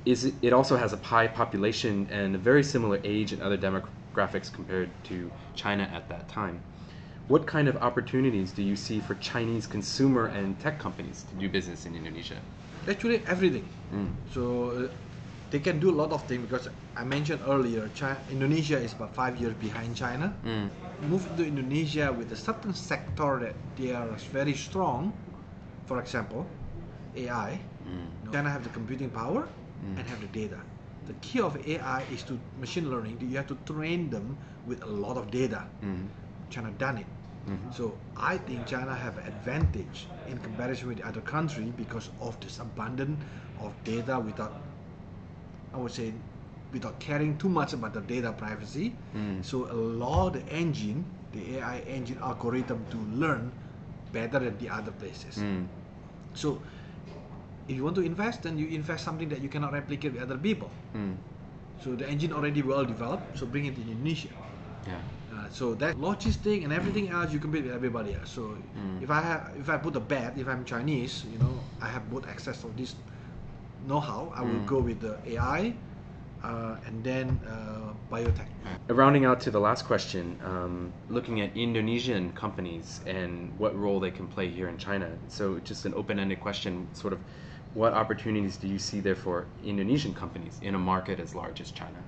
is 0.05 0.33
it, 0.43 0.53
also 0.53 0.77
has 0.77 0.93
a 0.93 0.97
high 0.97 1.29
population 1.29 2.09
and 2.11 2.35
a 2.35 2.39
very 2.39 2.65
similar 2.65 3.01
age 3.05 3.33
and 3.33 3.43
other 3.43 3.57
demographics 3.57 4.53
compared 4.53 4.91
to 5.05 5.31
China 5.55 5.85
at 5.93 6.09
that 6.09 6.29
time. 6.29 6.61
What 7.29 7.47
kind 7.47 7.69
of 7.69 7.77
opportunities 7.77 8.53
do 8.53 8.63
you 8.63 8.75
see 8.75 8.99
for 9.01 9.15
Chinese 9.17 9.67
consumer 9.67 10.27
and 10.27 10.59
tech 10.59 10.79
companies 10.79 11.25
to 11.31 11.35
do 11.37 11.49
business 11.49 11.87
in 11.87 11.95
Indonesia? 11.95 12.37
Actually, 12.89 13.23
everything. 13.27 13.67
Mm. 13.95 14.11
So 14.35 14.71
uh, 14.71 14.89
they 15.51 15.61
can 15.61 15.79
do 15.79 15.91
a 15.91 15.97
lot 15.97 16.11
of 16.11 16.27
things 16.27 16.43
because 16.43 16.69
I 16.97 17.05
mentioned 17.05 17.41
earlier, 17.47 17.89
China, 17.95 18.19
Indonesia 18.31 18.79
is 18.79 18.93
about 18.93 19.15
five 19.15 19.37
years 19.37 19.55
behind 19.55 19.95
China. 19.95 20.35
Mm. 20.45 20.69
Move 21.09 21.25
to 21.37 21.47
Indonesia 21.47 22.13
with 22.13 22.33
a 22.33 22.37
certain 22.37 22.75
sector 22.75 23.39
that 23.39 23.55
they 23.77 23.93
are 23.93 24.09
very 24.33 24.55
strong. 24.55 25.13
For 25.87 26.01
example, 26.01 26.47
AI. 27.17 27.61
Mm. 27.87 28.33
China 28.33 28.51
have 28.51 28.65
the 28.65 28.71
computing 28.71 29.11
power 29.11 29.47
Mm. 29.85 29.99
and 29.99 30.09
have 30.09 30.21
the 30.21 30.27
data. 30.29 30.59
The 31.07 31.15
key 31.15 31.41
of 31.41 31.57
AI 31.67 32.03
is 32.13 32.23
to 32.25 32.39
machine 32.59 32.89
learning. 32.91 33.19
You 33.21 33.37
have 33.37 33.49
to 33.49 33.59
train 33.67 34.11
them 34.11 34.37
with 34.67 34.83
a 34.83 34.87
lot 34.87 35.17
of 35.17 35.31
data. 35.31 35.65
Mm. 35.83 36.07
China 36.51 36.71
done 36.79 36.99
it. 36.99 37.07
Mhm. 37.49 37.73
So 37.75 37.99
I 38.17 38.39
think 38.39 38.67
China 38.67 38.95
have 38.95 39.19
an 39.19 39.27
advantage 39.27 40.07
in 40.29 40.39
comparison 40.39 40.89
with 40.89 40.99
the 40.99 41.07
other 41.07 41.21
country 41.21 41.73
because 41.77 42.11
of 42.21 42.39
this 42.41 42.59
abundance 42.61 43.19
of 43.59 43.73
data 43.85 44.19
without, 44.21 44.55
I 45.75 45.79
would 45.79 45.91
say, 45.93 46.13
without 46.73 46.99
caring 47.01 47.37
too 47.39 47.49
much 47.49 47.73
about 47.73 47.95
the 47.95 48.01
data 48.01 48.33
privacy. 48.33 48.95
Mm. 49.15 49.45
So 49.45 49.71
allow 49.71 50.29
the 50.31 50.47
engine, 50.49 51.05
the 51.33 51.59
AI 51.59 51.79
engine 51.81 52.19
algorithm 52.23 52.87
to 52.91 52.99
learn 52.99 53.53
better 54.13 54.39
than 54.39 54.59
the 54.59 54.69
other 54.69 54.93
places. 54.93 55.37
Mm. 55.37 55.67
So 56.35 56.61
if 57.69 57.77
you 57.77 57.85
want 57.85 57.97
to 57.97 58.03
invest, 58.03 58.43
then 58.43 58.59
you 58.59 58.67
invest 58.69 59.05
something 59.05 59.29
that 59.29 59.41
you 59.41 59.49
cannot 59.49 59.73
replicate 59.73 60.13
with 60.15 60.23
other 60.23 60.39
people. 60.39 60.71
Mm. 60.95 61.15
So 61.83 61.95
the 61.95 62.09
engine 62.09 62.33
already 62.33 62.63
well 62.63 62.85
developed, 62.85 63.39
so 63.39 63.47
bring 63.47 63.67
it 63.67 63.77
in 63.77 63.89
Indonesia. 63.89 64.31
Yeah. 64.87 64.99
Uh, 65.33 65.49
so 65.51 65.75
that 65.75 65.97
logistic 65.97 66.63
and 66.65 66.73
everything 66.73 67.09
else 67.09 67.33
you 67.33 67.39
compete 67.39 67.65
with 67.65 67.73
everybody 67.75 68.15
else. 68.15 68.31
So 68.31 68.57
Mm. 68.77 69.03
if 69.03 69.11
I 69.11 69.21
have, 69.23 69.43
if 69.59 69.69
I 69.69 69.77
put 69.79 69.97
a 69.97 70.01
bet, 70.01 70.37
if 70.39 70.47
I'm 70.47 70.65
Chinese, 70.65 71.25
you 71.33 71.39
know, 71.39 71.55
I 71.81 71.89
have 71.89 72.09
both 72.11 72.29
access 72.29 72.63
of 72.65 72.77
this 72.77 72.95
know-how. 73.87 74.33
I 74.37 74.43
will 74.43 74.61
Mm. 74.63 74.67
go 74.67 74.79
with 74.81 75.01
the 75.01 75.19
AI. 75.27 75.75
uh, 76.43 76.75
and 76.87 77.05
then 77.05 77.39
uh, 77.47 77.95
biotech. 78.11 78.51
Rounding 78.89 79.25
out 79.25 79.39
to 79.43 79.51
the 79.53 79.61
last 79.61 79.85
question, 79.87 80.37
um, 80.45 80.93
looking 81.09 81.41
at 81.41 81.57
Indonesian 81.57 82.33
companies 82.33 83.01
and 83.07 83.53
what 83.59 83.79
role 83.79 84.01
they 84.01 84.11
can 84.11 84.27
play 84.27 84.49
here 84.51 84.67
in 84.69 84.77
China. 84.77 85.07
So, 85.29 85.61
just 85.61 85.87
an 85.87 85.95
open 85.95 86.19
ended 86.19 86.41
question 86.41 86.89
sort 86.95 87.13
of 87.13 87.21
what 87.75 87.95
opportunities 87.95 88.57
do 88.57 88.69
you 88.69 88.79
see 88.79 89.01
there 89.01 89.15
for 89.15 89.47
Indonesian 89.65 90.13
companies 90.15 90.59
in 90.63 90.75
a 90.75 90.79
market 90.79 91.19
as 91.19 91.35
large 91.35 91.61
as 91.61 91.71
China? 91.71 91.99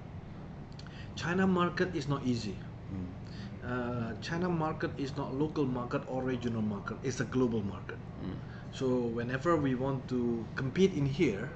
China 1.16 1.46
market 1.46 1.94
is 1.94 2.08
not 2.08 2.24
easy. 2.24 2.56
Hmm. 2.90 3.70
Uh, 3.72 4.12
China 4.20 4.48
market 4.48 4.90
is 4.98 5.16
not 5.16 5.34
local 5.34 5.64
market 5.64 6.02
or 6.06 6.22
regional 6.22 6.60
market. 6.60 6.98
It's 7.02 7.20
a 7.20 7.24
global 7.24 7.62
market. 7.62 7.96
Mm. 8.22 8.34
So 8.72 8.86
whenever 8.86 9.56
we 9.56 9.74
want 9.74 10.06
to 10.08 10.44
compete 10.54 10.92
in 10.92 11.06
here, 11.06 11.48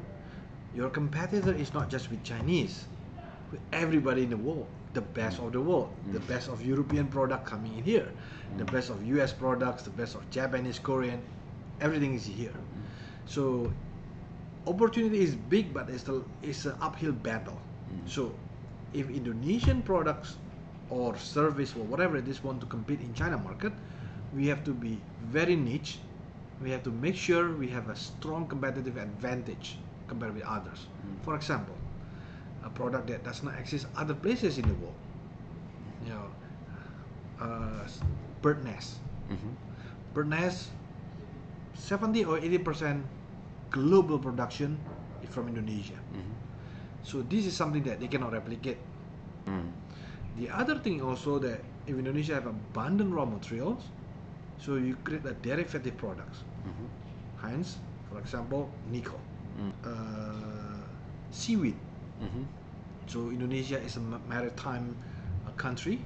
your 0.75 0.89
competitor 0.89 1.53
is 1.53 1.75
not 1.75 1.91
just 1.91 2.11
with 2.11 2.23
Chinese, 2.25 2.87
with 3.51 3.61
everybody 3.73 4.23
in 4.23 4.31
the 4.31 4.39
world. 4.39 4.67
The 4.95 5.03
best 5.03 5.37
hmm. 5.37 5.47
of 5.47 5.53
the 5.53 5.61
world, 5.61 5.93
the 6.13 6.19
hmm. 6.19 6.33
best 6.33 6.49
of 6.49 6.65
European 6.65 7.09
product 7.09 7.45
coming 7.45 7.77
in 7.77 7.85
here, 7.85 8.09
the 8.57 8.65
best 8.65 8.89
of 8.89 9.05
US 9.05 9.35
products, 9.35 9.83
the 9.83 9.91
best 9.91 10.15
of 10.15 10.29
Japanese, 10.31 10.79
Korean, 10.79 11.21
everything 11.81 12.15
is 12.15 12.25
here. 12.25 12.55
So 13.27 13.71
opportunity 14.69 15.21
is 15.21 15.37
big, 15.37 15.73
but 15.75 15.89
it's 15.91 16.09
a 16.09 16.23
it's 16.43 16.65
an 16.67 16.77
uphill 16.81 17.13
battle. 17.13 17.61
So 18.07 18.35
if 18.93 19.11
Indonesian 19.11 19.83
products 19.83 20.37
or 20.91 21.17
service 21.17 21.75
or 21.77 21.85
whatever 21.85 22.17
it 22.17 22.29
is 22.29 22.43
want 22.45 22.61
to 22.61 22.67
compete 22.67 23.01
in 23.01 23.15
China 23.15 23.39
market, 23.39 23.73
we 24.35 24.47
have 24.49 24.65
to 24.65 24.73
be 24.75 25.01
very 25.23 25.57
niche. 25.57 26.01
We 26.61 26.71
have 26.71 26.83
to 26.85 26.91
make 26.91 27.17
sure 27.17 27.55
we 27.57 27.69
have 27.69 27.89
a 27.89 27.97
strong 27.97 28.47
competitive 28.49 28.97
advantage 28.97 29.79
compared 30.09 30.35
with 30.35 30.45
others. 30.45 30.87
For 31.23 31.35
example, 31.37 31.77
a 32.65 32.71
product 32.71 33.09
that 33.09 33.25
does 33.25 33.43
not 33.43 33.59
exist 33.59 33.87
other 33.97 34.15
places 34.15 34.59
in 34.59 34.69
the 34.69 34.75
world. 34.75 34.97
You 36.05 36.11
know, 36.13 36.31
uh, 37.41 37.87
bird 38.43 38.65
nest. 38.65 38.99
hmm 39.29 39.53
Bird 40.15 40.29
nest, 40.29 40.71
70 41.75 42.25
or 42.25 42.39
80 42.39 42.59
percent 42.59 43.05
global 43.71 44.19
production 44.19 44.79
from 45.31 45.49
Indonesia. 45.49 45.99
hmm 46.13 46.35
So 47.03 47.23
this 47.23 47.47
is 47.47 47.57
something 47.57 47.83
that 47.89 48.01
they 48.01 48.09
cannot 48.09 48.33
replicate. 48.33 48.77
Mm. 49.47 49.73
The 50.37 50.51
other 50.51 50.77
thing 50.79 51.01
also 51.01 51.39
that 51.41 51.65
if 51.87 51.97
Indonesia 51.97 52.35
have 52.37 52.47
abundant 52.47 53.15
raw 53.15 53.25
materials, 53.25 53.89
so 54.59 54.77
you 54.77 54.97
create 55.05 55.25
a 55.25 55.33
derivative 55.35 55.97
products. 55.97 56.45
hmm 56.65 56.87
Hence, 57.41 57.79
for 58.11 58.19
example, 58.19 58.69
nickel, 58.91 59.21
Mm. 59.59 59.73
uh, 59.87 60.85
seaweed. 61.31 61.77
hmm 62.21 62.45
So 63.09 63.31
Indonesia 63.33 63.81
is 63.81 63.97
a 63.97 64.03
maritime 64.29 64.93
uh, 65.47 65.51
country, 65.57 66.05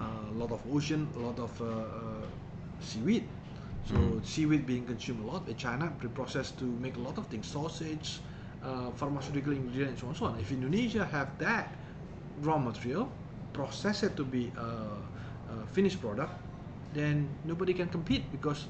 uh, 0.00 0.26
a 0.28 0.34
lot 0.34 0.50
of 0.50 0.60
ocean, 0.66 1.06
a 1.14 1.20
lot 1.20 1.38
of 1.38 1.52
uh, 1.62 1.66
uh, 1.66 2.26
seaweed. 2.80 3.28
So 3.88 3.94
Mm. 3.94 4.24
seaweed 4.24 4.66
being 4.66 4.86
consumed 4.86 5.24
a 5.24 5.26
lot 5.26 5.48
in 5.48 5.56
China, 5.56 5.92
pre-processed 5.98 6.58
to 6.58 6.64
make 6.64 6.96
a 6.96 7.02
lot 7.02 7.18
of 7.18 7.26
things, 7.26 7.46
sausage, 7.46 8.20
uh, 8.62 8.90
pharmaceutical 8.94 9.52
ingredients, 9.52 10.02
and 10.02 10.16
so 10.16 10.26
on. 10.26 10.38
If 10.38 10.52
Indonesia 10.52 11.04
have 11.04 11.36
that 11.38 11.74
raw 12.42 12.58
material, 12.58 13.10
process 13.52 14.02
it 14.02 14.16
to 14.16 14.24
be 14.24 14.52
a, 14.56 14.62
a 14.62 15.66
finished 15.66 16.00
product, 16.00 16.32
then 16.94 17.28
nobody 17.44 17.74
can 17.74 17.88
compete 17.88 18.30
because 18.30 18.66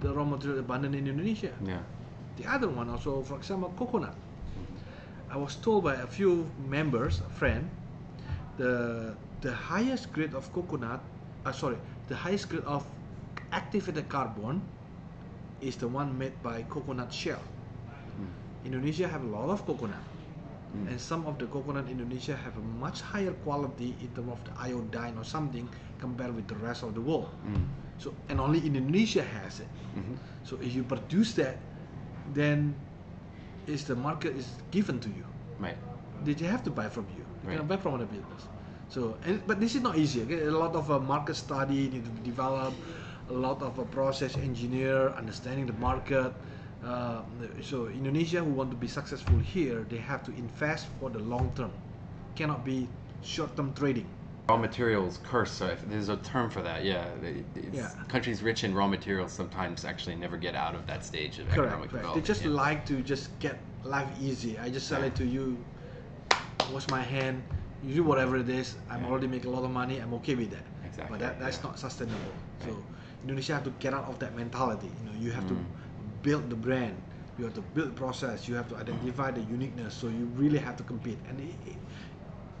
the 0.00 0.12
raw 0.12 0.24
material 0.24 0.60
abundant 0.60 0.94
in 0.94 1.06
Indonesia. 1.06 1.52
Yeah. 1.62 1.82
The 2.36 2.46
other 2.46 2.68
one 2.68 2.88
also, 2.90 3.22
for 3.22 3.36
example, 3.36 3.72
coconut. 3.76 4.14
I 5.30 5.36
was 5.36 5.56
told 5.56 5.84
by 5.84 5.94
a 5.96 6.06
few 6.06 6.46
members, 6.68 7.20
a 7.20 7.30
friend, 7.30 7.68
the 8.56 9.14
the 9.42 9.52
highest 9.52 10.12
grade 10.12 10.34
of 10.34 10.48
coconut, 10.52 11.00
uh, 11.44 11.52
sorry, 11.52 11.76
the 12.08 12.16
highest 12.16 12.48
grade 12.48 12.64
of 12.64 12.86
activated 13.54 14.08
carbon 14.10 14.60
is 15.62 15.76
the 15.78 15.86
one 15.86 16.10
made 16.18 16.34
by 16.42 16.62
coconut 16.68 17.14
shell. 17.14 17.40
Indonesia 18.64 19.06
have 19.06 19.22
a 19.22 19.26
lot 19.30 19.48
of 19.50 19.62
coconut, 19.66 20.02
Mm. 20.74 20.90
and 20.90 20.98
some 20.98 21.22
of 21.30 21.38
the 21.38 21.46
coconut 21.46 21.86
in 21.86 22.02
Indonesia 22.02 22.34
have 22.34 22.56
a 22.58 22.64
much 22.82 22.98
higher 22.98 23.30
quality 23.46 23.94
in 24.02 24.10
terms 24.18 24.34
of 24.34 24.40
the 24.42 24.50
iodine 24.58 25.14
or 25.14 25.22
something 25.22 25.68
compared 26.02 26.34
with 26.34 26.48
the 26.50 26.58
rest 26.58 26.82
of 26.82 26.98
the 26.98 27.00
world. 27.00 27.30
Mm. 27.46 27.62
So 28.02 28.10
and 28.26 28.42
only 28.42 28.58
Indonesia 28.66 29.22
has 29.22 29.62
it. 29.62 29.70
hmm 29.94 30.18
So 30.42 30.58
if 30.58 30.74
you 30.74 30.82
produce 30.82 31.38
that, 31.38 31.62
then 32.34 32.74
is 33.70 33.86
the 33.86 33.94
market 33.94 34.34
is 34.34 34.50
given 34.74 34.98
to 34.98 35.08
you. 35.14 35.22
Right. 35.62 35.78
They 36.26 36.34
they 36.34 36.50
have 36.50 36.66
to 36.66 36.72
buy 36.74 36.90
from 36.90 37.06
you. 37.14 37.22
You 37.22 37.28
Right. 37.46 37.54
cannot 37.54 37.68
buy 37.70 37.78
from 37.78 37.94
other 37.94 38.10
business. 38.10 38.50
So, 38.90 39.14
and, 39.22 39.40
but 39.46 39.62
this 39.62 39.78
is 39.78 39.82
not 39.86 39.94
easy. 39.96 40.26
Okay? 40.26 40.42
A 40.44 40.50
lot 40.52 40.74
of 40.74 40.90
uh, 40.90 40.98
market 40.98 41.38
study 41.38 41.86
need 41.88 42.02
to 42.04 42.12
be 42.18 42.22
developed. 42.34 42.76
A 43.30 43.32
lot 43.32 43.62
of 43.62 43.78
a 43.78 43.84
process 43.86 44.36
engineer 44.36 45.08
understanding 45.10 45.66
the 45.66 45.72
market. 45.74 46.32
Uh, 46.84 47.22
so 47.62 47.86
Indonesia 47.86 48.40
who 48.44 48.50
want 48.50 48.70
to 48.70 48.76
be 48.76 48.86
successful 48.88 49.38
here, 49.38 49.86
they 49.88 49.96
have 49.96 50.22
to 50.24 50.30
invest 50.32 50.86
for 51.00 51.08
the 51.08 51.18
long 51.20 51.50
term. 51.56 51.72
Cannot 52.36 52.64
be 52.64 52.86
short 53.22 53.56
term 53.56 53.72
trading. 53.72 54.06
Raw 54.50 54.58
materials 54.58 55.20
curse. 55.24 55.50
So 55.50 55.68
if 55.68 55.80
there's 55.88 56.10
a 56.10 56.18
term 56.18 56.50
for 56.50 56.60
that. 56.60 56.84
Yeah. 56.84 57.06
Yeah. 57.72 57.88
Countries 58.08 58.42
rich 58.42 58.62
in 58.62 58.74
raw 58.74 58.86
materials 58.86 59.32
sometimes 59.32 59.86
actually 59.86 60.16
never 60.16 60.36
get 60.36 60.54
out 60.54 60.74
of 60.74 60.86
that 60.86 61.02
stage 61.02 61.38
of 61.38 61.48
Correct. 61.48 61.72
economic 61.72 61.90
correct. 61.90 62.14
They 62.14 62.20
just 62.20 62.42
yeah. 62.42 62.50
like 62.50 62.84
to 62.86 63.00
just 63.00 63.30
get 63.38 63.58
life 63.84 64.08
easy. 64.20 64.58
I 64.58 64.68
just 64.68 64.86
sell 64.86 65.02
it 65.02 65.14
to 65.16 65.24
you. 65.24 65.56
Wash 66.70 66.86
my 66.88 67.00
hand. 67.00 67.42
You 67.82 67.94
do 67.94 68.02
whatever 68.02 68.36
it 68.36 68.50
is. 68.50 68.74
I'm 68.90 69.02
Yeah. 69.02 69.10
already 69.10 69.28
making 69.28 69.50
a 69.50 69.54
lot 69.54 69.64
of 69.64 69.70
money. 69.70 69.98
I'm 69.98 70.12
okay 70.20 70.34
with 70.34 70.50
that. 70.50 70.64
Exactly, 70.84 71.18
But 71.18 71.20
that, 71.24 71.40
that's 71.40 71.56
yeah. 71.58 71.68
not 71.68 71.78
sustainable. 71.78 72.34
So 72.60 72.68
Right. 72.68 72.76
Indonesia 73.24 73.54
have 73.56 73.64
to 73.64 73.72
get 73.80 73.94
out 73.96 74.04
of 74.04 74.18
that 74.20 74.36
mentality. 74.36 74.92
You 75.00 75.04
know, 75.08 75.16
you 75.16 75.30
have 75.32 75.48
to 75.48 75.54
Mm. 75.56 75.64
build 76.22 76.50
the 76.52 76.56
brand. 76.56 76.92
You 77.38 77.44
have 77.48 77.54
to 77.54 77.62
build 77.74 77.96
process. 77.96 78.46
You 78.48 78.54
have 78.60 78.68
to 78.68 78.76
identify 78.76 79.30
the 79.32 79.40
uniqueness. 79.40 79.94
So 79.96 80.08
you 80.08 80.26
really 80.36 80.58
have 80.60 80.76
to 80.76 80.82
compete. 80.84 81.16
And 81.28 81.40
it, 81.40 81.54
it, 81.66 81.76